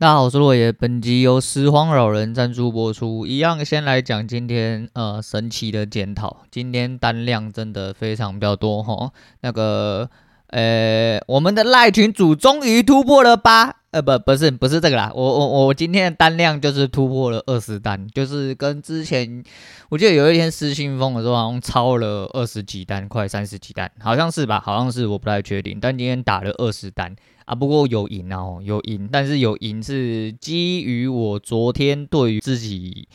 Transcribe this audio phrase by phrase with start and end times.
[0.00, 0.72] 大家好，我是洛爷。
[0.72, 3.26] 本集由拾荒老人赞助播出。
[3.26, 6.38] 一样，先来讲今天呃神奇的检讨。
[6.50, 9.12] 今天单量真的非常比较多哈。
[9.42, 10.08] 那个
[10.46, 15.10] 呃，我们的赖群主终于突破了八呃不不是不是这个啦。
[15.14, 19.42] 我我我今天的单量就是突破了二十单，就是跟之前
[19.88, 24.60] 我记得有一天失心疯的时候好像超了二十几单，快三十几单，好像是吧？
[24.64, 25.78] 好像是，我不太确定。
[25.80, 27.14] 但今天打了二十单。
[27.46, 33.08] 啊，不过有赢哦，有赢，但是有赢是基于我昨天对于自己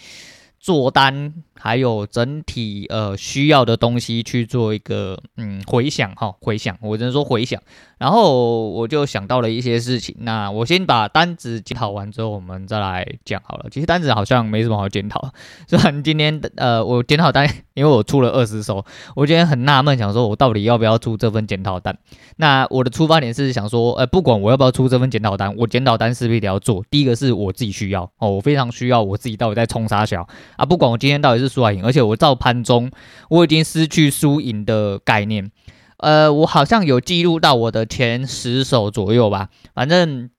[0.66, 7.62] 做单还有整体呃需要的东西去做一个嗯回想哈，回想，我只能说回想。
[8.00, 13.68] 然后我就想到了一些事情，那我先把单子检讨完之后，我们再来讲好了。
[13.70, 15.32] 其实单子好像没什么好检讨，
[15.70, 18.84] 虽然今天呃我检讨单，因为我出了二十手，
[19.16, 21.98] 我今天很纳闷，想说我到底要不要出这份检讨单？
[22.38, 26.84] 那我的出发点是想说，呃，不管我要不要出这份检讨单，我检讨单势必得要做。
[26.90, 30.26] 第一个是我自己需要哦，我非常需要我自己到底在冲啥小
[30.56, 30.66] 啊？
[30.66, 32.90] 不管我今天到底是输还赢，而且我照盘中
[33.30, 35.52] 我已经失去输赢的概念。
[35.98, 40.30] 呃，我好像有记录到我的前十手左右吧，反正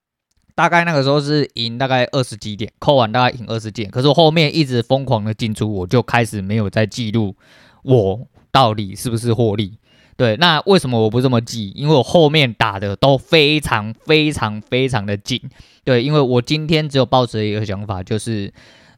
[0.57, 3.91] 大概那个时候是赢大概二十几点，扣完大概赢二十点。
[3.91, 7.37] 可是我后面一直疯狂的进出，我就开始没有再记录
[7.83, 9.79] 我到底是不是获利。
[10.17, 11.73] 对，那为什么我不这么记？
[11.77, 15.39] 因为我后面打的都非常非常非常的紧。
[15.85, 18.51] 对，因为我今天只有抱持一个想法，就是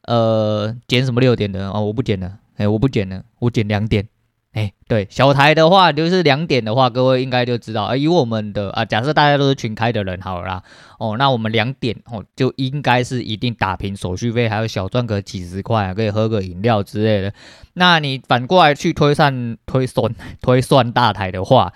[0.05, 4.06] 呃减什么六点的哦，我不减了，哎，我不减了，我减两点。
[4.59, 7.97] 哎，对，小台的话就是两点的话，各位应该就知道啊。
[7.97, 10.62] 以我们的啊，假设大家都是群开的人好了啦，
[10.98, 17.33] 哦，那我们两点哦就应该是一定打平手续费，还有小赚个几十块啊，可以喝个饮料之类的。
[17.75, 21.72] 那你反过来去推算推算 推算大台的话，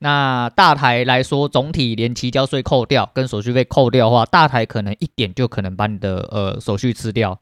[0.00, 7.38] 那大台来说，总体连期交税扣掉跟手续费扣掉的话，大台可能一点就可能把你的呃手续吃掉。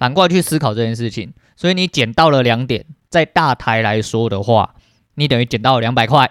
[0.00, 2.86] 反过来去思考这件事情，所以你捡到了两点。
[3.10, 4.74] 在大台来说的话，
[5.16, 6.30] 你等于捡到两百块，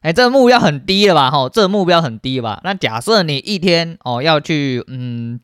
[0.00, 1.30] 哎，这个目标很低了吧？
[1.30, 2.60] 哈，这个目标很低吧？
[2.64, 5.38] 那假设你一天哦要去，嗯，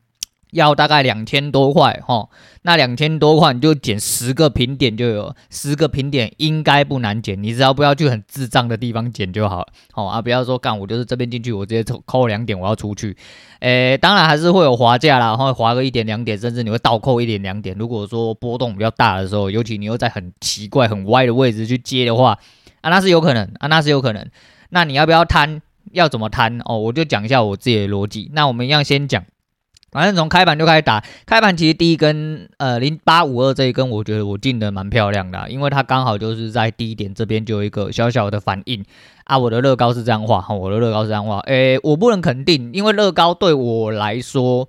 [0.53, 2.29] 要大概两千多块，吼，
[2.61, 13.17] 那两千多块你就减十个平点就有，十个平点应该不难减，你只要不要去很智障的地方减就好，好啊，不要说干我就是这边进去，我直接扣两点，我要出去。
[13.59, 17.75] 诶，当然还是会有滑价啦，然后滑个一点两点，甚至你会倒扣一点两点。
[17.77, 22.37] 如果说波动比较大的时候，尤其你又在很奇怪、很歪的位置去接的话，
[22.81, 24.29] 啊，那是有可能啊，那是有可能。
[24.69, 25.61] 那你要不要摊？
[25.91, 26.59] 要怎么摊？
[26.65, 28.31] 哦，我就讲一下我自己的逻辑。
[28.33, 29.23] 那我们一样先讲。
[29.93, 38.83] 反正从开盘就开始打，开盘其实第一根呃零八五二这一根，我觉得我进的蛮漂亮的，因为它刚好就是在低点这边就有一个小小的反应
[39.25, 39.37] 啊。
[39.37, 44.67] 我的乐高是这样画，哈我的乐高是这样画，诶，我不能肯定，因为乐高对我来说，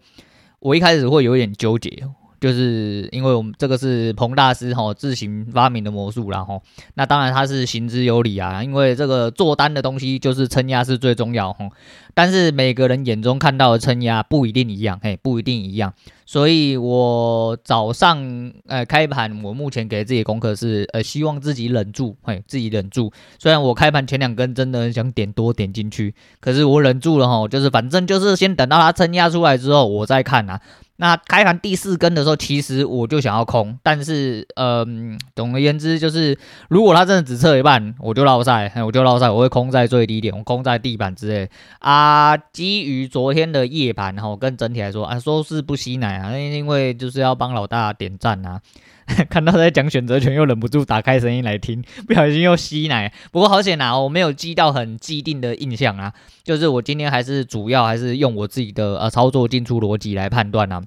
[0.60, 2.06] 我一开始会有点纠结。
[2.44, 6.60] 就是因为我们这个是彭大师哈自行发明的魔术啦哈，
[6.92, 11.70] 那当然他是行之有理啊，因为这个做单的东西就是撑压是最重要哈，
[12.12, 15.94] 但是每个人眼中看到的撑压不一定一样，嘿，不一定一样，
[16.26, 30.60] 所以我早上呃开盘，我目前给自己的功课是呃希望自己忍住，嘿，自己忍住，虽然我开盘前两根真的很想点多点进去，可是我忍住了哈，就是反正就是先等到它撑压出来之后我再看啊。
[30.96, 41.50] 那开盘第四根的时候，其实我就想要空，但是，嗯，总而言之，就是如果它真的只测一半，我就绕赛，我就绕赛，我会空在最低点，我空在地板之类。
[41.80, 48.60] 啊，基于昨天的夜盘，哈，跟整体来说，啊，说是不吸奶啊，因为就是要帮老大点赞啊。
[49.28, 53.12] 看到在讲选择权，又忍不住打开声音来听， 不小心又吸奶。
[53.30, 56.14] 不过好险啊，我没有记到很既定的印象啊。
[56.42, 60.82] 就是我今天还是主要还是用我自己的呃操作进出逻辑来判断啊。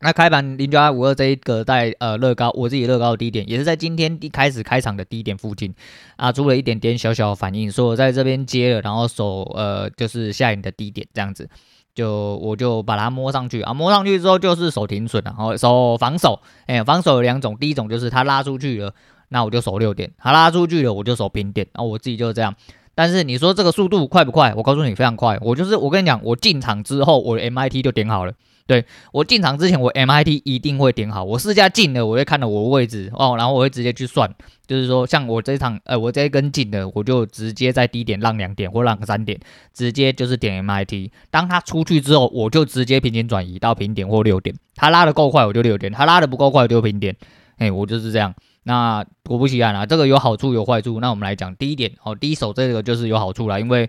[0.00, 5.74] 那开盘零九二五二这一个在呃乐高，我自己乐高的低点也是在今天一开始开场的低点附近
[6.16, 11.48] 啊，出了一点点小小的反应，所以我在这边接了，然后守呃就是下影的低点这样子。
[11.94, 18.94] 就我就把它摸上去啊，摸上去之后就是守停损，然后守防守，哎、防守有两种，第一种就是它拉出去了，
[19.30, 22.54] 那我就守六点，它拉出去了我就守平点，然后我自己就是这样。
[22.94, 24.54] 但是你说这个速度快不快？
[24.54, 28.32] 我告诉你非常快，我就是我跟你讲，我进场之后我的 MIT 就点好了。
[28.68, 31.24] 对，我进场之前，我 MIT 一定会点好。
[31.24, 34.30] 我试驾进了，我会看到我的位置哦，然后我会直接去算，
[34.66, 39.40] 就是说，像我这一场，呃，我这一根进的，我就直接在低点让两点或让三点，
[39.72, 41.10] 直接就是点 MIT。
[41.30, 44.54] 当它出去之后，我就直接平行转移到平点或六点。
[44.76, 47.16] 它拉得够快，我就六点；它拉得不够快，我就平点。
[47.56, 48.34] 哎，我就是这样。
[48.64, 51.00] 那果不其然啊，这个有好处有坏处。
[51.00, 53.88] 那我们来讲第一点哦，第一手这个就是有好处啦，因为。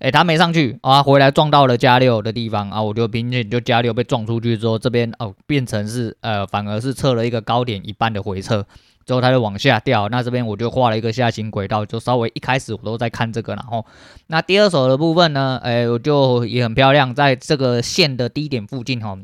[0.00, 8.64] 诶，他没上去啊，回来撞到了加六的地方啊，我就平均就加六被撞出去之后，这边哦变成是呃，反而是测了一个高点一半的回撤，
[9.04, 10.08] 之后它就往下掉。
[10.08, 13.84] 那这边我就画了一个下行轨道，就稍微一开始我都在看这个，然后
[14.28, 19.18] 那第二手的部分呢，诶，我就也很漂亮，在这个线的低点附近哈。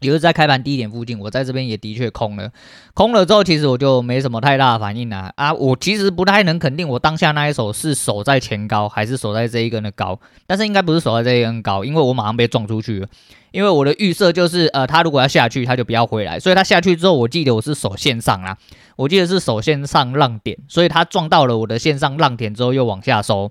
[0.00, 2.50] 也就是在开盘低点附近，我在这边也的确空了，
[2.94, 5.52] 空了之后，其实我就没什么太大的反应啊啊！
[5.52, 13.08] 我其实不太能肯定我当下那一手是守在前高还是守在这一根的高，但是应该不是守在这一根高，因为我马上被撞出去了。
[13.50, 18.56] 因为我的预设就是，呃，他如果要下去，他就不要回来，所以他下去之后，我记得我是守线上啦，
[18.94, 23.50] 我记得是守线上浪点，所以他撞到了我的线上浪点之后又往下收。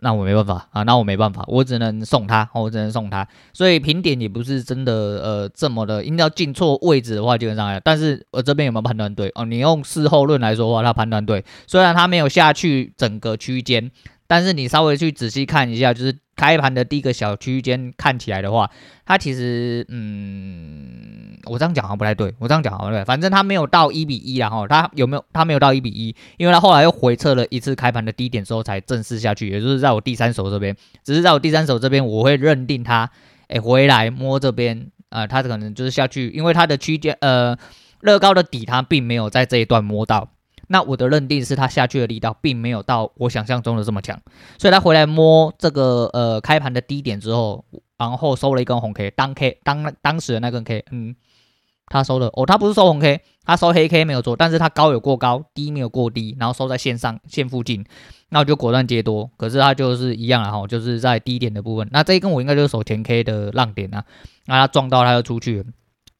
[0.00, 3.26] 那我没办法啊，那我没办法，我只能送他，我只能送他。
[3.52, 9.44] 所以评点也不是真的呃这么的，应该要进错位置的话基本上来，但是我这边有没有判断对哦？
[9.44, 13.90] 你用事后论来说话，他判断对，虽然他没有下去整个区间，
[14.32, 16.16] 但是你稍微去仔细看一下，就是。
[16.34, 18.68] 开盘的第一个小区间看起来的话，
[19.04, 25.24] 它其实，嗯，我这样讲好像不太对，我这样讲好像不对，反正它没有到一比一，然后它有没有？
[25.34, 30.74] 它没有到一比一，因为它后来又回测了一次开盘的低点之后才正式下去，也就是在我第三手这边，
[31.04, 33.08] 只是在我第三手这边，我会认定它，
[33.48, 37.56] 哎，回来摸这边，啊，它可能就是下去，因为它的区间，呃，
[38.00, 40.30] 乐高的底它并没有在这一段摸到。
[40.68, 44.18] 那我的认定是，他下去的力道并没有到我想象中的这么强，
[44.58, 47.64] 所以他回来摸这个呃开盘的低点之后，
[47.98, 51.14] 然后收了一根红 K，当 K 当当时的那根 K，嗯，
[51.86, 52.26] 他收的。
[52.28, 57.84] 哦，他不是收红 K，他收黑 K 没有做，但是他高有过高，低没有过低，然后收在线上线附近，
[58.30, 64.04] 那我就果断接多，可是他就是一样啊哈，就是在低点的部分，那这一根我应该就是守前 K 的浪点啊，
[64.46, 65.64] 那他撞到他就出去了。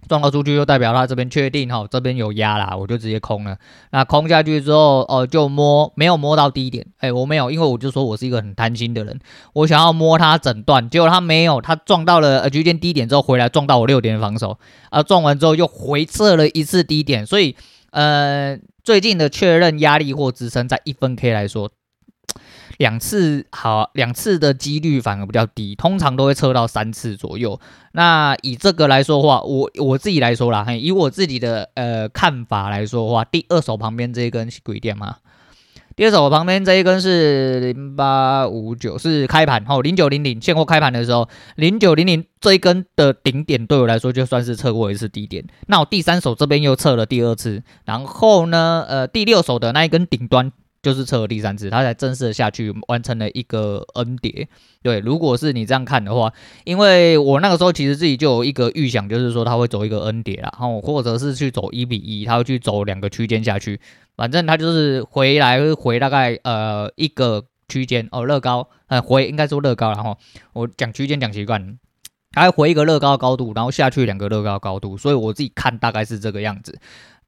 [0.09, 3.57] 撞到出去就代表他这边确定哈，这边有压啦，我就直接空了。
[3.91, 9.19] 那空下去之后，哦，就摸没有摸到低点，哎，我没有，因为我就说我是一个很贪心的人，
[9.53, 14.59] 我想要摸它整段，结果他没有，他撞到了呃区间低点之后回来撞到我六点防守，
[14.91, 17.57] 啊，撞完之后又回撤了一次低点，所以
[17.91, 21.71] 呃最近的确认压力或支撑在一分 K 来说。
[22.79, 27.61] 两次好，两次的几率反而比较低，通常都会测到三次左右。
[27.93, 35.17] 那以这个来说话，我我自己来说啦，以我自己的呃看法来说的话，第二手旁边这一根是鬼点吗？
[35.95, 45.45] 第二手旁边这一根是零八五九，是开盘哦，零九零零现货开盘的时候，零九零零这一根的顶点对我来说就算是测过一次低点。
[45.67, 50.51] 那我第三手这边又测了第二次，然后呢，呃，第六手的那一根顶端。
[50.83, 54.49] 就是测了第三次，它才正式的下去完成了一个 N 叠。
[54.83, 56.33] 对，如果是你这样看的话，
[56.65, 63.81] 因为我那个时候其实自己就有一个预想，就是说它会走一个 N 叠啦，然后或者是去走一比一，它会去走两个区间下去，
[64.17, 70.19] 反正它就是回来回大概呃一个区间哦，乐高呃回应该说乐高，然后
[70.53, 71.79] 我讲区间讲习惯，
[72.33, 76.77] 它会回一个乐高高度，然后下去两个乐高高度，所以我自己看大概是这个样子。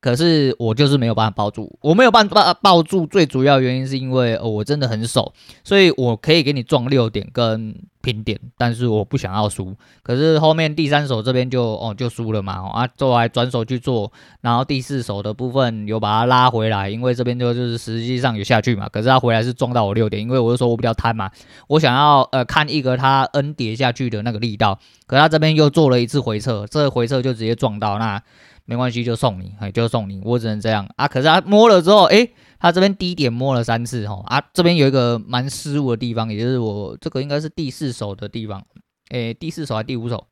[0.05, 5.33] 可是我就是没有办法抱住，我没有办法抱住，最主要原因是因为我真的很瘦，
[5.65, 7.75] 所以我可以给你撞六点跟
[8.05, 9.75] 拼点，但是我不想要输。
[10.03, 14.12] 可是后面第三手这边就哦就输了嘛，啊，做来转手去做，
[14.43, 21.31] 然后第四手的部分有把它拉回来，因为这边就就是实际上有下去嘛，可是它回来是撞到我六点，因为我就说我比较贪嘛，
[21.67, 28.23] 我想要呃看一个它 N 叠下去的那个力道，可是它这边又做了一次回撤，这个回撤就直接撞到那。
[28.67, 31.07] 没关系，就送你，嘿，就送你，我只能这样啊。
[31.07, 32.33] 可是他摸了之后，诶，
[32.64, 38.64] 他这边低点摸了三次，吼啊，这边有一个蛮失误的地方，也就是我这个应该是第四手的地方，
[39.11, 40.26] 诶，第四手还是第五手？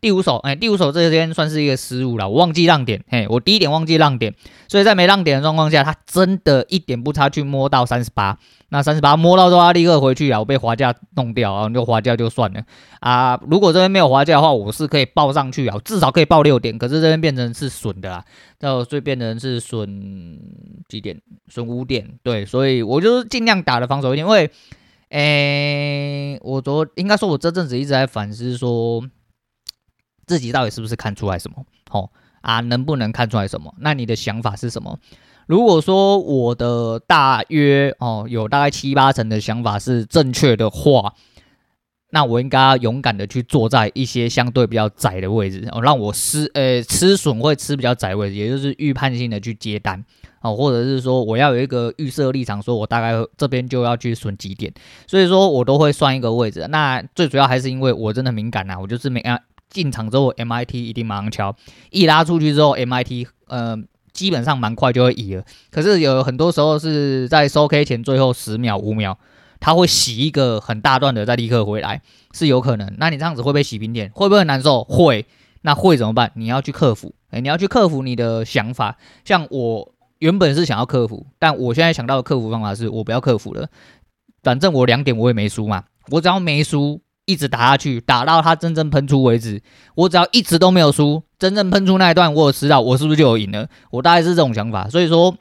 [0.00, 4.34] 第五手，哎，第五手这边算是一个失误了，我忘记让点，嘿，我第一点忘记让点，
[4.68, 8.38] 所以在没让点的状况下，他真的一点不差去摸到三十八，
[8.68, 12.62] 那三十八摸到之后，他立刻回去啊，我被滑价弄掉啊，就滑价就算了
[13.00, 18.24] 啊，如果这边没有滑价的话，我是可以报上去啊，至少可以报六点，可是这边变成是损的啦，
[18.60, 20.38] 那所以变成是损
[20.88, 21.20] 几点？
[21.48, 24.50] 损五点，对，所以我就是尽量打的防守一点，因为，
[25.08, 29.02] 诶，我昨应该说，我这阵子一直在反思说。
[30.28, 31.64] 自己到底是不是看出来什么？
[31.90, 32.08] 哦
[32.42, 33.74] 啊，能不能看出来什么？
[33.80, 34.98] 那你的想法是什么？
[35.46, 41.14] 如果说我的大约哦有大概七八成的想法是正确的话，
[42.10, 50.04] 那我应该要勇敢的去坐在一些相对比较窄的位置哦，让我吃呃吃损会吃比较窄位置，也就是预判性的去接单
[50.40, 54.72] 哦，或者是说我要有一个预设立场，说我大概这边就要去损几点，
[55.06, 56.66] 所以说我都会算一个位置。
[56.70, 59.40] 那最主要还是因为我真的敏感呐、我就是没啊。
[59.70, 61.54] 进场之后，MIT 一定马上敲，
[61.90, 63.76] 一拉出去之后，MIT 呃
[64.12, 65.44] 基本上蛮快就会移了。
[65.70, 69.16] 可是有很多时候是在收 K 前最后十秒五秒，
[69.60, 72.94] 它会洗一个很大段的，再立刻回来，是有可能。
[72.98, 74.10] 那你这样子会不会洗平点？
[74.14, 74.84] 会不会很难受？
[74.84, 75.26] 会。
[75.62, 76.30] 那会怎么办？
[76.36, 78.96] 你要去克服，哎，你要去克服你的想法。
[79.24, 83.68] 像我原本是想要克服，但我现在想到的克服方法是我不要克服了。
[84.44, 89.62] 反正我两点我也没输嘛，我只要没输，一直打下去，打到他真正喷出为止。
[89.94, 93.68] 我只要一直都没有输，真正喷出那一段我有吃到，我是不是就有赢了？
[93.90, 94.88] 我大概是这种想法。
[94.88, 95.36] 所以说。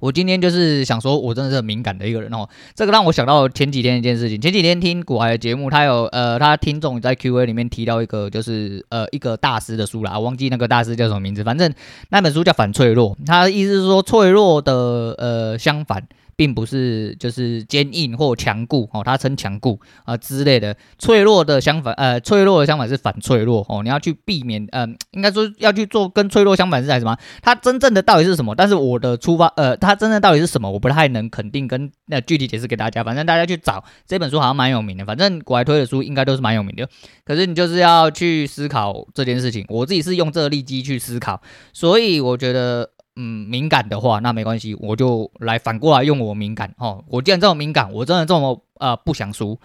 [0.00, 2.48] 我今天就是想说，我真的是很敏感的一个人哦。
[2.72, 4.40] 这个让我想到前几天一件事情。
[4.40, 11.72] 前几天听古海的节目，他有呃，他听众在 Q&A 里面提到一个，就是呃一个大师的书啦，我忘记那个大师叫什么名字，反正
[12.10, 14.72] 那本书叫《反脆弱》，他的意思是说脆弱的
[15.18, 16.06] 呃相反。
[16.38, 27.18] 并不是就是坚硬或强固哦，它称强固啊之类的，脆弱的相反，呃，脆弱的相反是反脆弱哦，你要去避免，嗯、应该说要去做跟脆弱相反是在什么？
[27.42, 28.54] 它真正的到底是什么？
[28.54, 30.70] 但是我的出发，呃，它真正的道理是什么？
[30.70, 36.88] 我不太能肯定跟那具体解释给大家，反正大家去找这本书好像蛮有名的，反正国外推的书应该都是蛮有名的。
[37.24, 41.42] 可是你就是要去思考这件事情，我自己是用这个利基去思考，
[41.72, 42.90] 所以我觉得。
[43.20, 47.04] 嗯，敏感的话，那没关系，我就来反过来用我敏感哦。
[47.08, 49.58] 我既然这么敏感，我真的这么呃不想输，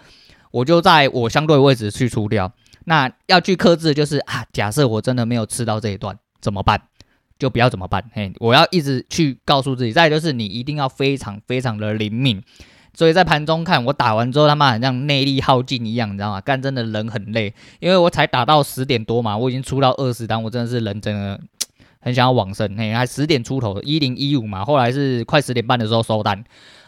[0.50, 2.52] 我就在我相对位置去出掉。
[2.86, 6.82] 那要去克制就是啊，假设我真的没有吃到这一段怎么办？
[7.38, 8.04] 就不要怎么办？
[8.14, 9.92] 嘿，我要一直去告诉自己。
[9.92, 12.42] 再就是你一定要非常非常的灵敏。
[12.96, 16.42] 所以在盘中看我打完之后，他妈很像内力耗尽一样，你知道吗？
[16.42, 21.40] 干真的人很累，因为我才打到十点多嘛，我已经出到二十单，我真的是人真的。
[22.04, 26.44] 很想要往生，嘿，还十点出头，一零一五嘛，后来是快十点半的时候收单，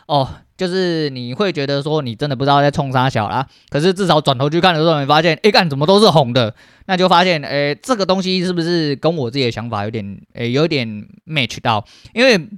[0.07, 6.53] 哦，就是你会觉得说你真的不知道在冲啥小啦，可是至少转头去看的时候，你发现，哎，干怎么都是红的，
[6.85, 10.87] 那就发现，哎，这个东西是不是跟我自己的想法有点，哎，有点
[11.25, 11.85] match 到？
[12.13, 12.49] 因为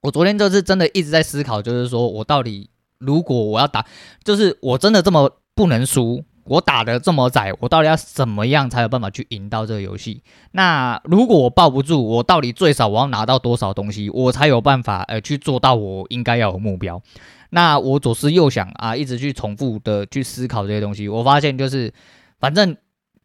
[0.00, 2.68] 我昨天就是真的一直在思考，就是说我到底
[2.98, 3.86] 如果我要打，
[4.24, 6.24] 就是我真的这么不能输。
[6.52, 10.22] 我打得这么窄，我到底要怎么样才有办法去赢到这个游戏？
[10.50, 17.00] 那如果我抱不住，我到底最少我要拿到多少东西，我才有办法呃去做到我应该要有目标？
[17.48, 21.90] 那我左思右想啊，一直去重复的去思考这些东西，我发现就是，
[22.38, 22.76] 反正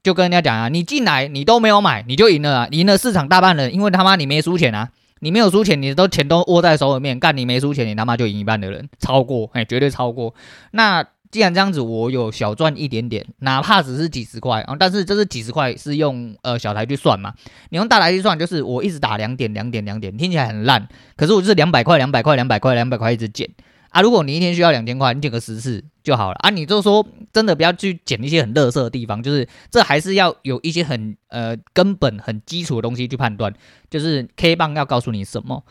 [0.02, 10.34] 就跟人家讲啊，你进来你都没有买，你就赢了啊，赢了市场大半人，因为他妈你没输钱啊，你没有输钱，你都钱都握在手里面，干你没输钱，你他妈就赢一半的人，超过哎，绝对超过。
[10.72, 11.06] 那。
[11.32, 17.34] 既然这样子，我有小赚一点点，哪怕只是几十块啊，但是这是几十块是用呃小台去算嘛，
[17.70, 23.50] 你用大台去算，就是我一直打两点两点两点，听起来很烂，可是我就是两百块两百块两百块两百块一直减
[23.90, 24.02] 啊。
[24.02, 26.50] 如果你一天需要两千块，你减个十次就好了啊。
[26.50, 33.54] 你就说真的不要去减一些很垃圾的地方，就是这还是要有一些很呃根本很基础的东西去判断，
[33.90, 35.64] 就是 K 棒要告诉你什么。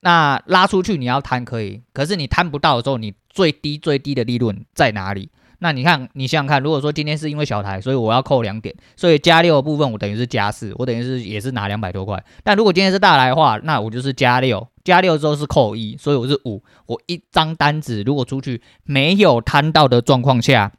[0.00, 5.30] 那拉出去你要摊可以，可是你摊不到的时候，你最低最低的利润在哪里？
[5.58, 12.22] 那你看，你想想看，如果说今天是因为小台，所以我要扣两点，所以加六的部分我等于是加四，我等于是也是拿两百多块。
[12.44, 16.62] 但如果今天是大台的话，那我就是加六，加六之后是扣一，所以我是五。
[16.84, 20.72] 我一张单子如果出去没有摊到的状况下，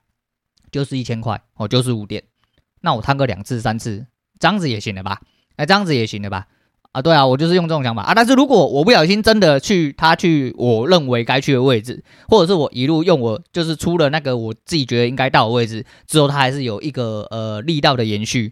[0.71, 2.23] 就是一千块，我就是五点。
[2.81, 4.05] 那我摊个两次三次，
[4.39, 5.21] 这样子也行了吧？
[5.55, 6.45] 哎，这样子也行了吧？
[6.97, 8.13] 啊，对啊，我就是用这种想法啊。
[8.15, 18.51] 但是如果我不小心真的去他去我认为该去的位置，或者是我一路用我就是出了那个我自己觉得应该到的位置之后，它还是有一个呃力道的延续，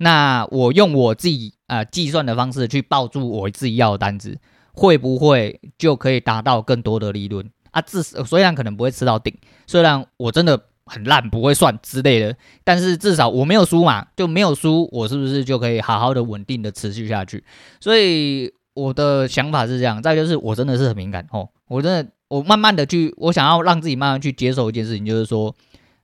[0.00, 4.38] 那我用我自己啊、呃、计算的方式去抱住我自己要的单子，
[4.72, 7.80] 会不会就可以达到更多的利润啊？
[7.80, 9.34] 至少虽然可能不会吃到顶，
[9.66, 10.60] 虽然我真的。
[10.88, 17.44] 很烂，不会算之类的，但是至少我没有输嘛，就没有输，我是不是就可以好好的稳定的持续下去？
[17.80, 20.02] 所以我的想法是这样。
[20.02, 25.54] 再就是我真的是很敏感哦，我真的我慢慢的去，我想要让自己慢慢去接受一件事情，就是说，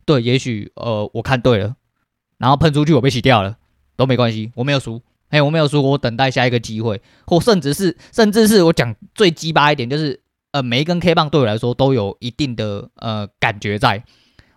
[0.05, 1.75] 对，也许呃我看对了，
[2.39, 3.57] 然后喷出去我被洗掉了
[3.97, 5.01] 都没关系，我没有输，
[5.31, 10.21] 哎，我没有输，我等待下一个机会，或甚至是甚至是我讲最鸡巴一点，就是
[10.53, 14.05] 呃每一根 K 棒对我来说都有一定的呃感觉在。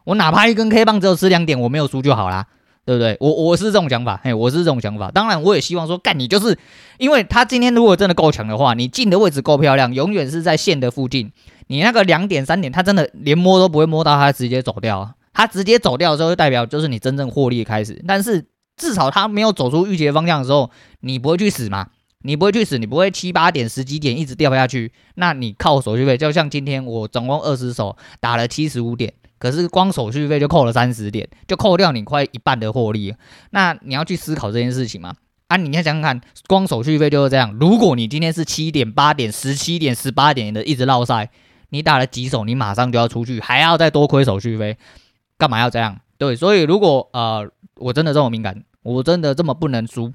[0.08, 2.48] 我哪怕一根 K 棒只有吃两点，我没有输就好啦，
[2.86, 3.18] 对不对？
[3.20, 5.12] 我我是这种想法，嘿，我是这种想法。
[5.12, 6.58] 当然，我也希望说，干你就是，
[6.98, 11.34] 因为他今天如果真的够强的话，你进的位置够漂亮，永远是在线的附近。
[11.68, 15.14] 你那个两点三点，他真的连摸都不会摸到，他直接走掉。
[15.34, 18.02] 他直接走掉的时候，就代表就是你真正获利开始。
[18.08, 18.46] 但是
[18.78, 20.72] 至少他没有走出预期的方向的时候，
[21.02, 21.88] 你不会去死嘛？
[22.22, 24.94] 你不会去死，你不会七八点、十几点一直掉下去。
[25.16, 29.14] 那你靠手续费，就像今天我总共二十手打了七十五点。
[29.40, 33.14] 可是光手续费就扣了三十点，就扣掉你快一半的获利。
[33.52, 35.16] 那你要去思考这件事情吗？
[35.48, 37.56] 啊，你要想想看，光手续费就是这样。
[37.60, 41.30] 如果你今天是七点、八点、十七点、十八点的一直落赛，
[41.70, 44.78] 你打了几手，你马上就要出去，还要再多亏手续费，
[45.38, 46.00] 干嘛要这样？
[46.18, 50.12] 对，所以如果呃我真的这么敏感，我真的这么不能输，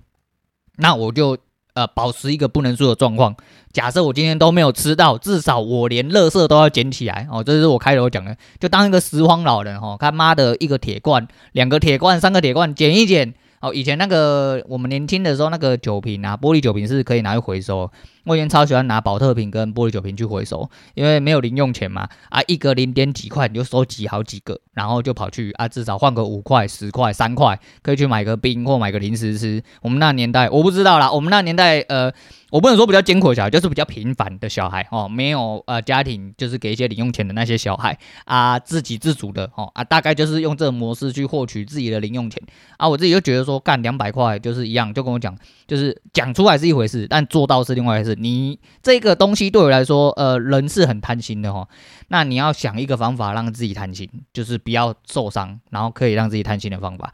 [0.77, 1.39] 那我就
[1.75, 3.35] 呃保持一个不能输的状况。
[3.73, 7.43] 假设我今天都没有吃到，至少我连垃圾都要捡起来哦。
[7.43, 13.35] 这是我开头讲的，就当一个拾荒老人哦，他妈的一个铁罐、两个铁罐、三个铁罐捡一捡。
[13.63, 17.91] 哦，以前那个我们年轻的时候，那个酒瓶啊，玻璃酒瓶是可以拿去回收。
[18.25, 29.63] 我以前超喜欢拿宝特瓶跟玻璃酒瓶去回收，因为没有零用钱嘛，啊，一个零点几块你就收集好几个，然后就跑去啊，至少换个五块、十块、三块，可以去买个冰或买个零食吃。
[29.81, 32.13] 我们那年代我不知道啦，我们那年代呃。
[32.53, 42.43] 我不能说比较艰苦的小孩，就是比较平凡的小孩哦，没有呃家庭就是给一些零用钱的那些小孩啊，自给自足的哦啊，大概就是用这个模式去获取自己的零用钱
[42.77, 42.87] 啊。
[42.87, 48.15] 我自己就觉得说干两百块就是一样，就跟我讲，就是讲出来是一回事，但做到是另外一回事。
[48.19, 51.69] 你这个东西对我来说，呃，人是很贪心的哈、哦。
[52.09, 57.13] 那你要想一个方法让自己贪心，就是不要受伤，然后可以让自己贪心的方法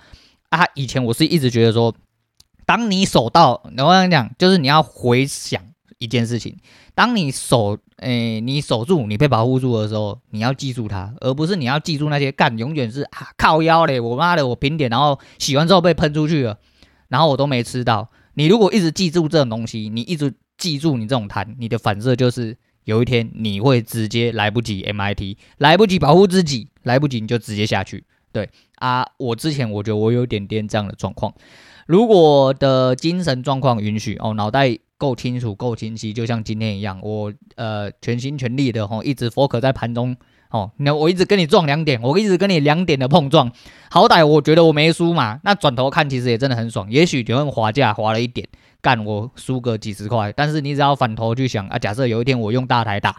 [0.51, 0.65] 啊。
[0.75, 1.95] 以前我是一直觉得说。
[2.67, 5.63] 当你守到，我跟你讲，就是你要回想
[5.97, 6.55] 一件事情。
[6.95, 16.59] 当你守，诶、你守住，你被保护住的时候，你要记住它，而不是你要记住那些干，永远是啊靠腰嘞，我妈的，我平点，然后洗完之后被喷出去了，
[17.09, 18.11] 然后我都没吃到。
[18.35, 28.05] 你如果一直记住这种东西，你一直记住你这种贪，你的反射就是有一天你会直接来不及 MIT，来不及保护自己，来不及你就直接下去。
[28.31, 31.35] 对啊，我之前我觉得我有点点这样的状况。
[31.89, 40.15] 如果的精神状况允许哦，脑袋够清楚、够清晰，就像今天一样，我呃全心全力的吼、哦，一直 focus 在盘中
[40.51, 40.71] 哦。
[40.77, 43.51] 那我一直跟你撞两点，我一直跟你两点的碰撞，
[43.91, 45.41] 好歹我觉得我没输嘛。
[45.45, 48.47] 那转头看其实也真的很爽，也许有人滑价滑了一点，
[48.83, 53.17] 干我输个几十块，但是你只要反头去想啊，假设有一天我用大台打。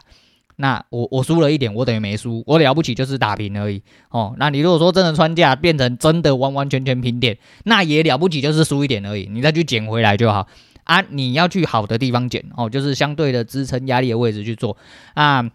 [0.61, 4.35] 那我我输了一点，我等于没输，我了不起就是打平而已哦。
[4.37, 10.45] 那你如果说真的穿价变成真的完完全全平点，那也了不起就是输一点而已，你再去捡回来就好
[10.83, 11.01] 啊。
[11.09, 14.75] 你要去好的地方捡哦，就是相对的支撑压力的位置去做
[15.13, 15.49] 啊。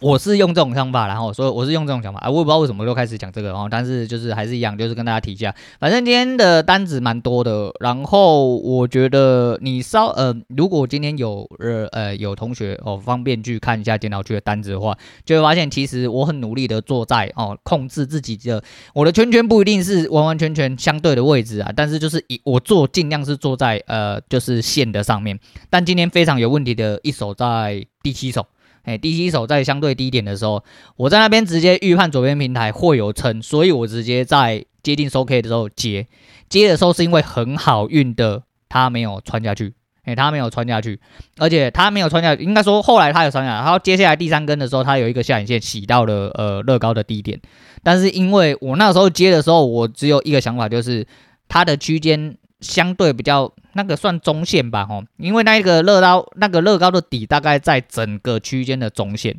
[0.00, 18.62] 我是用这种想法，然后所以我是用这种想法啊，我也不知道为什么又开始讲这个哦，但是就是还是一样，就是跟大家提一下，反正今天的单子蛮多的，然后我觉得你稍呃，如果今天有呃呃有同学哦方便去看一下电脑区的单子的话，就会发现其实我很努力的坐在哦控制自己的
[18.94, 25.38] 我的圈圈不一定是完完全全相对的位置啊，但是就是以我做尽量是坐在呃就是线的上面，
[25.70, 28.44] 但今天非常有问题的一手在第七手。
[28.84, 30.62] 哎，第七手在相对低点的时候，
[30.96, 36.06] 我在那边直接预判左边平台会有撑，所以我直接在接近收 K 的时候接，
[36.48, 39.72] 接的时候是因为很好运的，它没有穿下去，
[40.04, 41.00] 哎，它没有穿下去，
[41.38, 47.40] 而且它没有穿下去，应该说后来它有穿下来，然后接下来第三根的时候，它有一个下影线洗到了呃乐高的低点，
[47.82, 51.06] 但是因为我那时候接的时候，我只有一个想法，就是
[51.48, 53.52] 它的区间相对比较。
[53.76, 59.34] 那个算中线吧，吼，因为那个乐高那个乐高的底大概在整个区间的中线，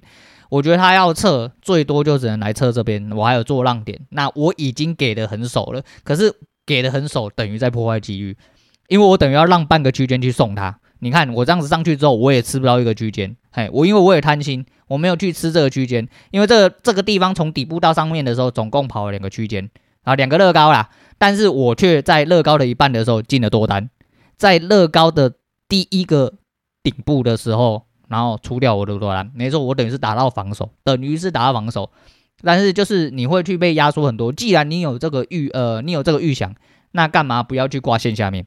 [0.49, 6.33] 我觉得他要测最多就只能来测这边，我还有做浪点，那我已经给的很守了，可是
[6.65, 8.35] 给的很守等于在破坏机遇，
[8.89, 19.69] 因为我等于要让半个区间去送他，你看我这样子上去之后，我也吃不到一个区间，嘿，我因为我也贪心，我没有去吃这个区间，因为这个这个地方从底部到上面的时候，总共跑了两个区间，
[20.03, 23.89] 啊，两个乐高啦，但是我却在乐高的一半的时候进了多单。
[24.37, 25.33] 在乐高的
[25.69, 26.33] 第一个
[26.83, 31.89] 顶部的时候，然后出掉我的多单，没错，我等于是打到防守，等于是打到防守，
[32.41, 34.31] 但是就是你会去被压缩很多。
[34.31, 36.53] 既然你有这个预呃，你有这个预想，
[36.91, 38.45] 那干嘛不要去挂线下面，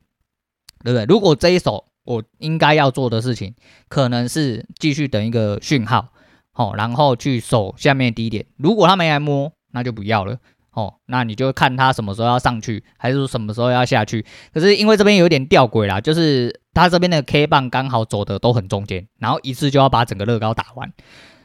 [0.84, 1.04] 对不对？
[1.06, 3.54] 如果这一手我应该要做的事情，
[3.88, 6.08] 可能是继续等一个讯号，
[6.52, 8.44] 好，然后去守下面低点。
[8.56, 10.38] 如果他没来摸，那就不要了。
[10.78, 14.24] 哦，那你就看他什么时候要上去，还是什么时候要下去？
[14.54, 20.92] 可是因为这边有点吊诡啦，就是它这边的 K 棒刚好走的都很中间，然后一次就要把整个乐高打完，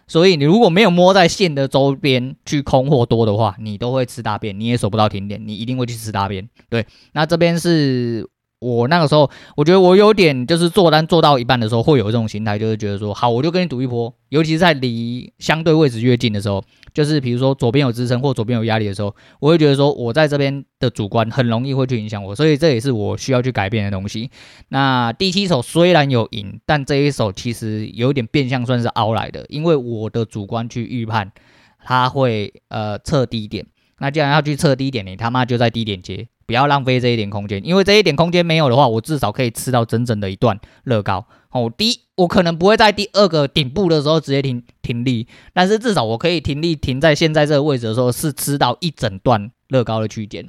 [0.08, 6.48] 所以你如果没有摸在线的周边去空货多的话，你都会吃大便，你也守不到停点，你一定会去吃大便。
[6.70, 8.30] 对，那这边是。
[8.64, 14.14] 我那个时候，我觉得我有点就是做单做到一半的时候，会有这种心态，就是觉得说，好，我就跟你赌一波。
[14.30, 24.32] 尤其是在离相对位置越近的时候，就是比如说左边有支撑或左边有压力的时候，我会觉得说，我在这边的主观很容易会去影响我，所以这也是我需要去改变的东西。
[24.70, 31.32] 那第七手虽然有赢，但这一手其实有点变相算是凹来的，因为我的主观去预判
[31.84, 33.68] 它会呃测低点。
[34.00, 36.28] 那既然要去测低点，你他妈就在低点接。
[36.46, 50.48] 不要浪费这一点空间，因为这一点空间没有的话，我至少可以吃到整整的一段乐高哦，第一，我可能不会在第二个顶部的时候直接停停立，但是至少我可以停立停在现在这个位置的时候是吃到一整段乐高的区间。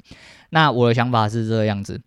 [0.51, 2.01] 那我的想法是这个样子。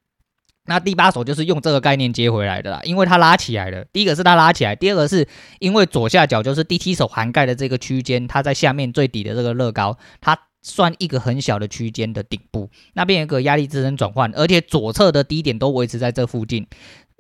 [0.70, 3.86] 那第八手就是用这个概念接回来的啦，因为它拉起来了。
[3.94, 5.26] 第一个是它拉起来，第二个是
[5.60, 16.68] 因为左下角就是第七手涵盖的这个区间，它在下面最底的这个乐高，它算一个很小的区间的顶部，那边有个压力支撑转换，而且左侧的低点都维持在这附近。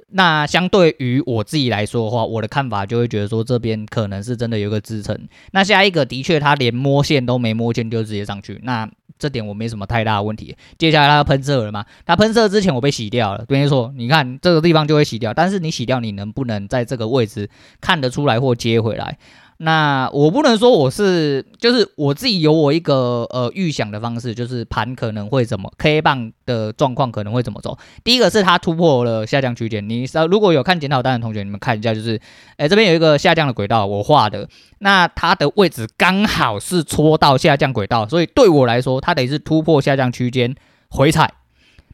[0.10, 5.28] 那相对于我自己来说的话，我的看法就会觉得说这边可能是真的有个支撑。
[5.52, 10.56] 那下一个的确它连摸线都没摸线就直接上去，那这点我没什么太大的问题。
[10.78, 11.86] 接下来它要喷射了嘛？
[12.06, 17.50] 它喷射之前我被洗掉了，没错，你看这个地方就会洗掉，但是你洗掉你能不能在这个位置
[17.82, 19.18] 看得出来或接回来？
[19.60, 27.76] 那我不能说我是，就是我自己有我一个呃预想的方式，就是盘可能会怎么，K 棒的状况可能会怎么走。
[28.04, 32.22] 第一个是它突破了下降区间，你如果有看检讨单的同学，你们看一下，就是，
[32.58, 40.54] 哎，这边有一个下降的轨道，我画的，那它的位置刚好是戳到下降轨道，所以对我来说，它等于是突破下降区间
[40.90, 41.34] 回踩，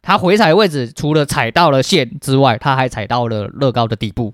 [0.02, 4.34] 它回踩位置除了踩到了线之外，它还踩到了乐高的底部。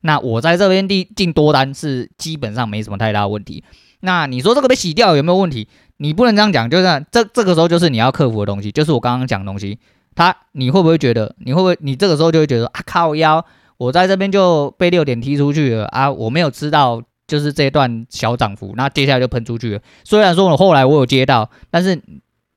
[0.00, 3.64] 那我在这边进进多单是基本上没什么太大问题。
[4.00, 5.68] 那你说这个被洗掉有没有问题？
[5.96, 9.78] 你不能这样讲，就是这这个时候就是你要克服的东西，就是我刚刚讲的东西。
[10.14, 11.34] 他你会不会觉得？
[11.38, 11.76] 你会不会？
[11.80, 13.44] 你这个时候就会觉得啊靠腰，
[13.76, 19.80] 我在这边就被六点踢出去了啊，我没有吃到就是这一段小涨幅，那接下来就喷出去了。
[20.04, 22.00] 虽然说我后来我有接到，但是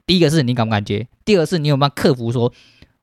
[0.06, 1.08] 第一个是你敢不敢接？
[1.24, 2.52] 第二个是你有没有克服说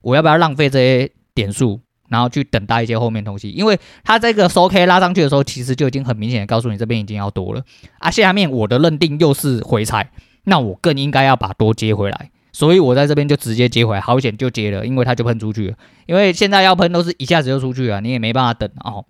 [0.00, 1.80] 我要不要浪费这些点数？
[2.08, 7.62] 然后去等待一些后面东西，因为它这个收 K 拉上去的时候，其实就已经很明显的告诉你这边已经要多了
[7.98, 8.10] 啊。
[8.10, 10.10] 下面我的认定又是回踩，
[10.44, 15.76] 那我更应该要把多接回来，所以我在这边就直接接回来，好险就接了，因为它就喷出去了。
[16.06, 19.04] 因为现在要喷都是一下子就出去了，你也没办法等哦。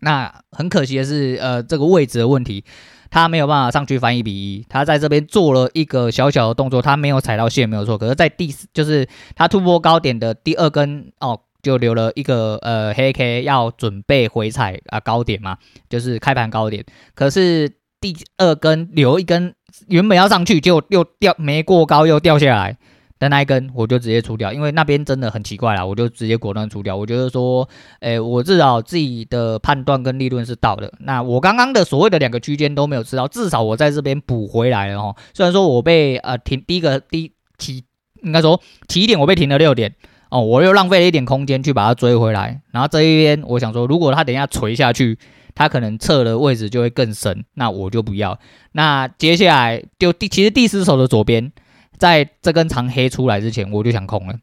[0.00, 2.64] 那很可惜的是，呃，这个位置的问题，
[3.10, 7.96] 它没有办法上去翻一比一，它在这边做了一个小小的动作，它没有踩到线，没有错。
[7.96, 11.40] 可是，在第四就是它突破高点的第二根哦。
[11.64, 15.56] 就留了一个呃黑 K 要准备回踩啊高点嘛，
[15.88, 16.84] 就是开盘高点。
[17.14, 17.68] 可是
[18.00, 19.54] 第二根留一根
[19.88, 22.76] 原本要上去，结果又掉没过高又掉下来
[23.18, 26.94] 的那一根，我就直接出掉，因为那边真的很奇怪啦，我就直接果断出掉。
[26.94, 27.66] 我觉得说，
[28.00, 30.92] 诶，我至少自己的判断跟利润是到的。
[31.00, 35.16] 那我刚刚的所谓的两个区间都没有吃到，至少我在这边补回来了哦。
[35.32, 37.84] 虽然说我被呃停第一个第起，
[38.22, 39.94] 应该说起点我被停了六点。
[40.34, 45.16] 哦，我又浪费了一点空间去把它追回来，然后这一边我想说，如果它等一下垂下去，
[45.54, 48.36] 它可能测的位置就会更深，那我就不要。
[48.72, 51.52] 那接下来就第其实第四手的左边，
[51.98, 54.34] 在这根长黑出来之前，我就想空了，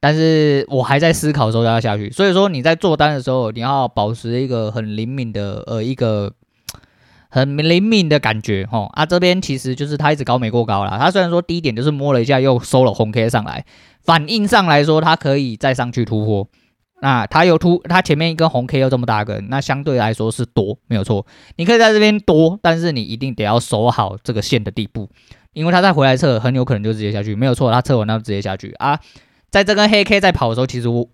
[0.00, 2.10] 但是我还在思考的时候要下去。
[2.10, 6.32] 所以说你在做单的时候，你要保持一个很灵敏的呃一个
[7.28, 8.88] 很灵敏的感觉哈。
[8.94, 13.66] 啊，这边其实就是它一直高没过高啦，它虽然说低点就是摸了一下又收了红 K 上来。
[14.08, 16.48] 反应上来说，它可以再上去突破。
[17.02, 21.26] 那它有突，它前面一根红 K 又这么大根，那相对来说是多，没有错。
[21.56, 25.10] 你可以在这边多，但是你一定得要守好这个线的底部，
[25.52, 27.70] 因为它再回来测，很有可能就直接下去，没有错。
[27.70, 28.98] 它测完那就直接下去啊。
[29.50, 31.06] 在这根黑 K 在跑的时候，其实我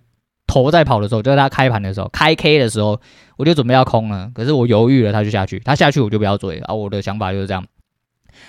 [0.47, 3.01] 头在跑的时候，就是它开盘的时候，开 K 的时候，
[3.37, 6.73] 我就准备要空了，可是我犹豫了，它就下去，它下去我就不要追啊。
[6.73, 7.67] 我的想法就是这样。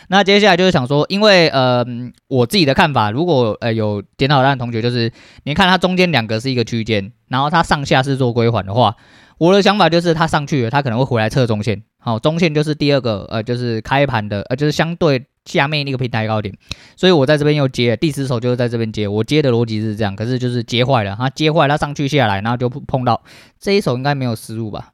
[0.08, 1.86] 那接下来就是想说，因为呃，
[2.28, 5.12] 我自己的看法，如果呃有检讨单的同学，就是
[5.44, 8.96] 你看它中间两个是一个区间，然后它上下是做归还的话，
[9.38, 16.56] 我的想法就是它上去了，它可能会回来测中线，好，中线就是第二个呃，就是开盘的呃，就是相对下面那个平台高点，
[16.96, 23.22] 所以我在这边又接第十手就是在这边接，我接的逻辑是这样，可是就是接坏了，它接坏，它上去下来，然后就碰到
[23.60, 24.92] 这一手应该没有失误吧。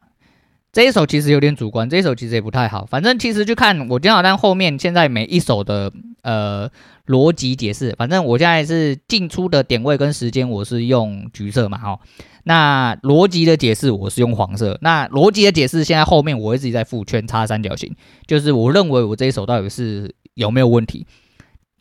[0.72, 2.86] 这一手其实有点主观，这一手其实也不太好。
[2.86, 6.70] 反正其实就看我电脑单后面现在每一手的呃
[7.08, 7.94] 逻辑解释。
[7.98, 12.00] 反正我现在是进出的点位跟时间我是用橘色嘛，哈。
[12.44, 14.78] 那逻辑的解释我是用黄色。
[14.82, 17.94] 那逻辑的解释现在后面我会自己在附圈叉三角形，
[18.26, 21.06] 就是我认为我这一手到底是有没有问题